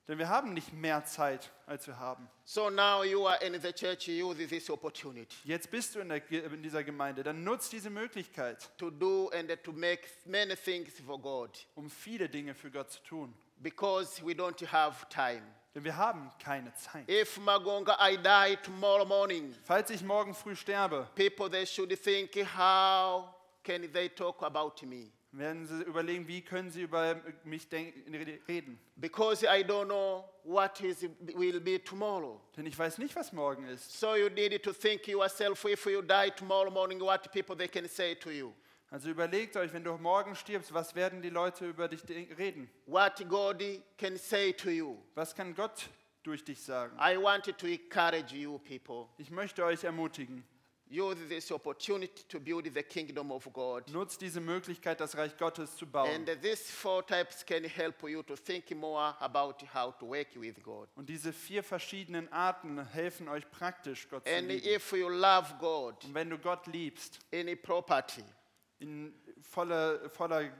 Denn 0.08 0.18
wir 0.18 0.28
haben 0.28 0.52
nicht 0.52 0.72
mehr 0.72 1.04
Zeit, 1.04 1.52
als 1.66 1.86
wir 1.86 1.98
haben. 1.98 2.28
So 2.44 2.70
now 2.70 3.02
you 3.04 3.26
are 3.26 3.38
in 3.44 3.60
the 3.60 3.72
church, 3.72 4.08
use 4.08 4.46
this 4.48 4.68
opportunity 4.68 5.36
Jetzt 5.44 5.70
bist 5.70 5.94
du 5.94 6.00
in, 6.00 6.08
der, 6.08 6.28
in 6.30 6.62
dieser 6.62 6.84
Gemeinde, 6.84 7.22
dann 7.22 7.42
nutzt 7.44 7.72
diese 7.72 7.88
Möglichkeit, 7.90 8.76
to 8.78 8.90
do 8.90 9.28
and 9.30 9.48
to 9.64 9.72
make 9.72 10.02
many 10.24 10.54
things 10.54 11.00
for 11.00 11.20
God 11.20 11.66
um 11.76 11.88
viele 11.90 12.28
Dinge 12.28 12.54
für 12.54 12.70
Gott 12.70 12.90
zu 12.90 13.02
tun. 13.02 13.34
Because 13.62 14.22
we 14.24 14.34
don't 14.34 14.60
have 14.70 15.08
time. 15.08 15.42
Denn 15.74 15.84
wir 15.84 15.96
haben 15.96 16.30
keine 16.38 16.72
Zeit. 16.74 17.08
If 17.08 17.38
Magonga, 17.38 17.96
I 17.98 18.16
die 18.16 18.56
tomorrow 18.62 19.06
morning, 19.06 19.54
Falls 19.64 19.90
ich 19.90 20.02
morgen 20.02 20.34
früh 20.34 20.54
sterbe, 20.54 21.08
people 21.14 21.48
they 21.48 21.64
should 21.64 21.90
think 22.02 22.34
how 22.56 23.34
can 23.62 23.90
they 23.92 24.08
talk 24.08 24.42
about 24.42 24.74
me 24.86 25.10
werden 25.32 25.66
sie 25.66 25.82
überlegen, 25.82 26.28
wie 26.28 26.42
können 26.42 26.70
sie 26.70 26.82
über 26.82 27.20
mich 27.44 27.66
reden. 27.72 28.78
because 28.96 29.44
I 29.44 29.62
don't 29.62 29.86
know 29.86 30.24
what 30.44 30.80
is 30.82 31.06
will 31.34 31.58
be 31.60 31.82
tomorrow. 31.82 32.40
Denn 32.56 32.66
ich 32.66 32.78
weiß 32.78 32.98
nicht, 32.98 33.16
was 33.16 33.32
morgen 33.32 33.66
ist. 33.66 33.98
So 33.98 34.14
you 34.14 34.28
need 34.28 34.62
to 34.62 34.72
think 34.72 35.06
yourself 35.08 35.64
if 35.64 35.86
you 35.86 36.02
die 36.02 36.30
tomorrow 36.30 36.70
morning, 36.70 37.00
what 37.00 37.32
people 37.32 37.56
they 37.56 37.68
can 37.68 37.88
say 37.88 38.14
to 38.14 38.30
you, 38.30 38.52
Also 38.92 39.08
überlegt 39.08 39.56
euch, 39.56 39.72
wenn 39.72 39.84
du 39.84 39.96
morgen 39.96 40.36
stirbst, 40.36 40.74
was 40.74 40.94
werden 40.94 41.22
die 41.22 41.30
Leute 41.30 41.66
über 41.66 41.88
dich 41.88 42.02
de- 42.02 42.30
reden? 42.34 42.68
what 42.86 43.26
God 43.28 43.62
can 43.96 44.16
say 44.18 44.52
to 44.52 44.68
you. 44.68 44.98
Was 45.14 45.34
kann 45.34 45.54
Gott 45.54 45.88
durch 46.22 46.44
dich 46.44 46.60
sagen? 46.62 46.94
I 47.00 47.16
wanted 47.16 47.56
to 47.56 47.66
encourage 47.66 48.34
you 48.36 48.58
people. 48.58 49.08
Ich 49.16 49.30
möchte 49.30 49.64
euch 49.64 49.82
ermutigen, 49.84 50.44
Use 50.94 51.16
this 51.26 51.50
opportunity 51.50 52.22
to 52.28 52.38
build 52.38 52.66
the 52.74 52.82
kingdom 52.82 53.30
of 53.32 53.50
God. 53.50 53.88
nutzt 53.88 54.20
diese 54.20 54.42
Möglichkeit, 54.42 55.00
das 55.00 55.16
Reich 55.16 55.34
Gottes 55.38 55.74
zu 55.74 55.86
bauen. 55.86 56.10
And 56.10 56.28
these 56.42 56.70
four 56.70 57.02
types 57.06 57.46
can 57.46 57.64
help 57.64 58.02
you 58.06 58.22
to 58.22 58.36
think 58.36 58.70
more 58.76 59.16
about 59.20 59.54
how 59.72 59.96
to 59.98 60.06
work 60.06 60.26
with 60.36 60.62
God. 60.62 60.90
Und 60.94 61.08
diese 61.08 61.32
vier 61.32 61.62
verschiedenen 61.62 62.30
Arten 62.30 62.78
helfen 62.90 63.26
euch 63.30 63.50
praktisch, 63.50 64.06
Gott 64.10 64.28
zu 64.28 64.34
And 64.34 64.48
lieben. 64.48 64.66
if 64.68 64.92
you 64.92 65.08
love 65.08 65.54
God, 65.58 66.04
Und 66.04 66.12
wenn 66.12 66.28
du 66.28 66.36
Gott 66.36 66.66
liebst, 66.66 67.20
any 67.32 67.56
property, 67.56 68.22
in 68.82 69.14
voller, 69.40 70.08
voller 70.10 70.50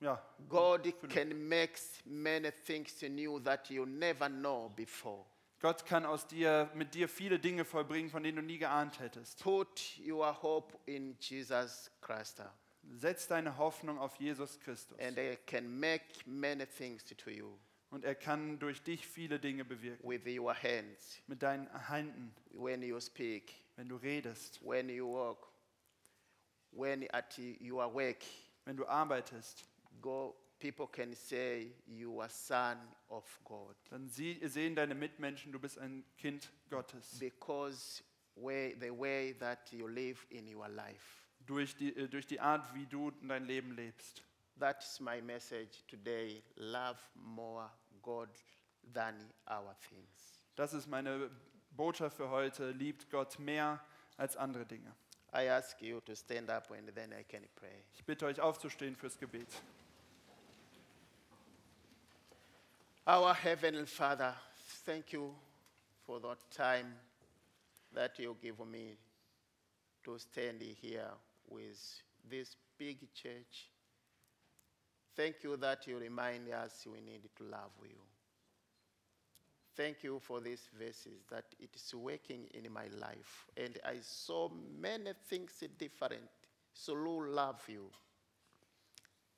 ja, 0.00 0.22
God 0.48 0.92
can 1.08 1.48
make 1.48 1.72
many 2.04 2.50
things 2.50 3.00
new 3.02 3.40
that 3.40 3.70
you 3.70 3.86
never 3.86 4.28
know 4.28 4.68
before. 4.76 5.24
Gott 5.60 5.86
kann 5.86 6.04
aus 6.04 6.26
dir, 6.26 6.70
mit 6.74 6.94
dir 6.94 7.08
viele 7.08 7.38
Dinge 7.38 7.64
vollbringen, 7.64 8.10
von 8.10 8.22
denen 8.22 8.36
du 8.36 8.42
nie 8.42 8.58
geahnt 8.58 9.00
hättest. 9.00 9.42
Put 9.42 9.98
your 10.06 10.30
hope 10.42 10.76
in 10.84 11.16
Jesus 11.20 11.90
Christ, 12.02 12.42
Setz 12.94 13.26
deine 13.26 13.56
Hoffnung 13.56 13.98
auf 13.98 14.14
Jesus 14.16 14.60
Christus. 14.60 14.98
and 15.00 15.18
He 15.18 15.36
can 15.46 15.80
make 15.80 16.04
many 16.26 16.66
things 16.66 17.02
to 17.04 17.30
you 17.30 17.58
Und 17.90 18.04
er 18.04 18.14
kann 18.14 18.58
durch 18.58 18.82
dich 18.82 19.06
viele 19.06 19.38
Dinge 19.40 19.64
bewirken. 19.64 20.06
with 20.06 20.26
your 20.26 20.54
hands 20.54 21.22
Mit 21.26 21.42
deinen 21.42 21.68
Händen, 21.88 22.34
when 22.52 22.82
you 22.82 23.00
speak, 23.00 23.54
wenn 23.76 23.88
du 23.88 23.96
redest, 23.96 24.60
when 24.62 24.90
you 24.90 25.06
walk, 25.10 25.48
when 26.76 27.06
at 27.12 27.38
your 27.60 27.92
work. 27.92 28.22
wenn 28.64 28.76
du 28.76 28.86
arbeitest. 28.86 29.64
Go, 30.02 30.36
people 30.58 30.86
can 30.86 31.14
say 31.14 31.72
you 31.86 32.20
are 32.20 32.28
son 32.28 32.76
of 33.08 33.24
God 33.44 33.74
Dann 33.90 34.08
sie, 34.08 34.40
sehen 34.46 34.74
deine 34.74 34.94
Mitmenschen, 34.94 35.52
du 35.52 35.58
bist 35.58 35.78
ein 35.78 36.04
Kind 36.18 36.50
Gottes. 36.68 37.18
because 37.18 38.02
way, 38.36 38.74
the 38.78 38.90
way 38.90 39.32
that 39.38 39.72
you 39.72 39.86
live 39.88 40.24
in 40.30 40.46
your 40.54 40.68
life. 40.68 41.24
Durch 41.46 41.74
die, 41.76 41.96
äh, 41.96 42.08
durch 42.08 42.26
die 42.26 42.40
Art, 42.40 42.74
wie 42.74 42.86
du 42.86 43.10
dein 43.22 43.44
Leben 43.46 43.72
lebst. 43.74 44.22
That's 44.58 45.00
my 45.00 45.20
message 45.22 45.84
today. 45.86 46.42
Love 46.56 46.98
more 47.14 47.70
God 48.02 48.28
than 48.92 49.14
our 49.48 49.76
things. 49.88 50.40
Das 50.56 50.72
ist 50.72 50.86
meine 50.86 51.30
Botschaft 51.70 52.16
für 52.16 52.30
heute. 52.30 52.70
Liebt 52.70 53.10
Gott 53.10 53.38
mehr 53.38 53.84
als 54.16 54.36
andere 54.36 54.64
Dinge. 54.66 54.94
I 55.36 55.48
ask 55.48 55.82
you 55.82 56.00
to 56.06 56.16
stand 56.16 56.48
up 56.48 56.70
and 56.70 56.88
then 56.94 57.12
I 57.12 57.22
can 57.22 57.42
pray. 57.54 57.84
Ich 57.94 58.04
bitte 58.06 58.24
euch 58.24 58.40
aufzustehen 58.40 58.96
fürs 58.96 59.18
Gebet. 59.18 59.48
Our 63.06 63.34
Heavenly 63.34 63.84
Father, 63.84 64.34
thank 64.86 65.12
you 65.12 65.34
for 66.06 66.20
that 66.20 66.38
time 66.50 66.94
that 67.92 68.18
you 68.18 68.34
give 68.40 68.66
me 68.66 68.96
to 70.04 70.18
stand 70.18 70.62
here 70.62 71.10
with 71.50 72.02
this 72.30 72.56
big 72.78 72.96
church. 73.12 73.68
Thank 75.14 75.44
you 75.44 75.58
that 75.58 75.86
you 75.86 75.98
remind 75.98 76.50
us 76.50 76.86
we 76.86 77.02
need 77.02 77.28
to 77.36 77.44
love 77.44 77.72
you. 77.82 78.15
Thank 79.76 80.04
you 80.04 80.18
for 80.20 80.40
these 80.40 80.68
verses 80.78 81.24
that 81.30 81.44
it 81.60 81.68
is 81.74 81.94
working 81.94 82.46
in 82.54 82.72
my 82.72 82.86
life. 82.98 83.46
And 83.56 83.78
I 83.84 83.96
saw 84.00 84.48
many 84.80 85.12
things 85.28 85.52
different. 85.78 86.22
So 86.72 86.94
Lord, 86.94 87.28
love 87.28 87.62
you. 87.68 87.90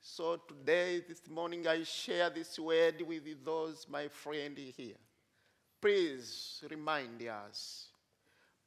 So 0.00 0.40
today, 0.46 1.02
this 1.06 1.22
morning, 1.28 1.66
I 1.66 1.82
share 1.82 2.30
this 2.30 2.56
word 2.58 3.02
with 3.06 3.44
those, 3.44 3.86
my 3.90 4.06
friend 4.06 4.56
here. 4.56 4.94
Please 5.80 6.62
remind 6.70 7.20
us. 7.22 7.88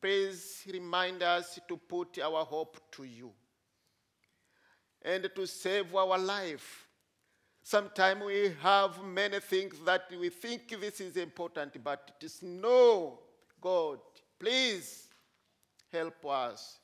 Please 0.02 0.64
remind 0.72 1.24
us 1.24 1.58
to 1.68 1.78
put 1.78 2.20
our 2.20 2.44
hope 2.44 2.82
to 2.92 3.04
you 3.04 3.32
and 5.02 5.30
to 5.36 5.46
save 5.48 5.96
our 5.96 6.18
life. 6.18 6.88
Sometimes 7.64 8.24
we 8.26 8.54
have 8.62 9.04
many 9.04 9.40
things 9.40 9.76
that 9.86 10.06
we 10.20 10.30
think 10.30 10.76
this 10.82 11.00
is 11.00 11.16
important, 11.16 11.84
but 11.84 12.12
it 12.20 12.26
is 12.26 12.42
no, 12.42 13.20
God, 13.62 14.00
please 14.40 15.08
help 15.92 16.26
us, 16.26 16.80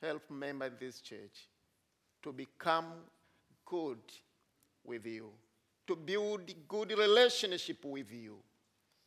help 0.00 0.30
members 0.30 0.72
of 0.72 0.78
this 0.78 1.00
church 1.00 1.48
to 2.22 2.32
become 2.32 2.86
good 3.64 3.98
with 4.84 5.06
you, 5.06 5.30
to 5.86 5.96
build 5.96 6.52
good 6.68 6.90
relationship 6.90 7.84
with 7.84 8.12
you, 8.12 8.36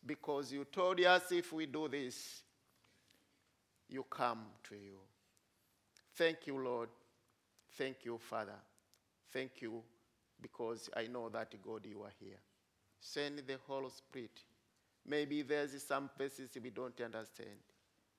because 0.06 0.52
you 0.52 0.66
told 0.66 1.00
us 1.02 1.32
if 1.32 1.54
we 1.54 1.66
do 1.66 1.88
this, 1.88 2.42
you 3.88 4.04
come 4.10 4.40
to 4.64 4.76
you. 4.76 4.98
Thank 6.16 6.48
you, 6.48 6.58
Lord. 6.58 6.90
Thank 7.78 8.06
you, 8.06 8.18
Father. 8.18 8.58
Thank 9.32 9.62
you, 9.62 9.84
because 10.42 10.90
I 10.96 11.08
know 11.08 11.30
that 11.30 11.54
God, 11.64 11.86
you 11.86 12.02
are 12.04 12.14
here. 12.20 12.40
Send 13.00 13.42
the 13.46 13.58
Holy 13.68 13.90
Spirit. 13.90 14.40
Maybe 15.08 15.42
there's 15.44 15.82
some 15.84 16.10
places 16.18 16.50
we 16.62 16.70
don't 16.70 17.00
understand. 17.02 17.60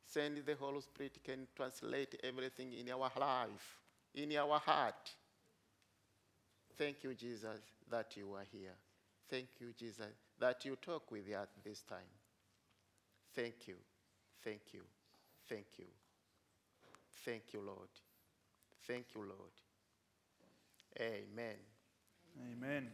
Send 0.07 0.39
the 0.47 0.55
Holy 0.55 0.81
Spirit 0.81 1.19
can 1.25 1.47
translate 1.57 2.21
everything 2.23 2.73
in 2.73 2.91
our 2.91 3.11
life, 3.19 3.79
in 4.15 4.37
our 4.37 4.59
heart. 4.59 5.11
Thank 6.77 7.03
you, 7.03 7.15
Jesus, 7.15 7.61
that 7.91 8.17
you 8.17 8.33
are 8.35 8.45
here. 8.53 8.75
Thank 9.29 9.49
you, 9.59 9.73
Jesus, 9.77 10.07
that 10.39 10.65
you 10.65 10.77
talk 10.77 11.11
with 11.11 11.29
us 11.33 11.49
this 11.65 11.83
time. 11.83 11.99
Thank 13.35 13.67
you, 13.67 13.77
thank 14.45 14.61
you, 14.73 14.83
thank 15.49 15.67
you. 15.79 15.87
Thank 17.25 17.53
you, 17.53 17.61
Lord. 17.61 17.89
Thank 18.87 19.07
you, 19.15 19.23
Lord. 19.23 19.57
Amen. 21.01 21.76
Amen. 22.41 22.91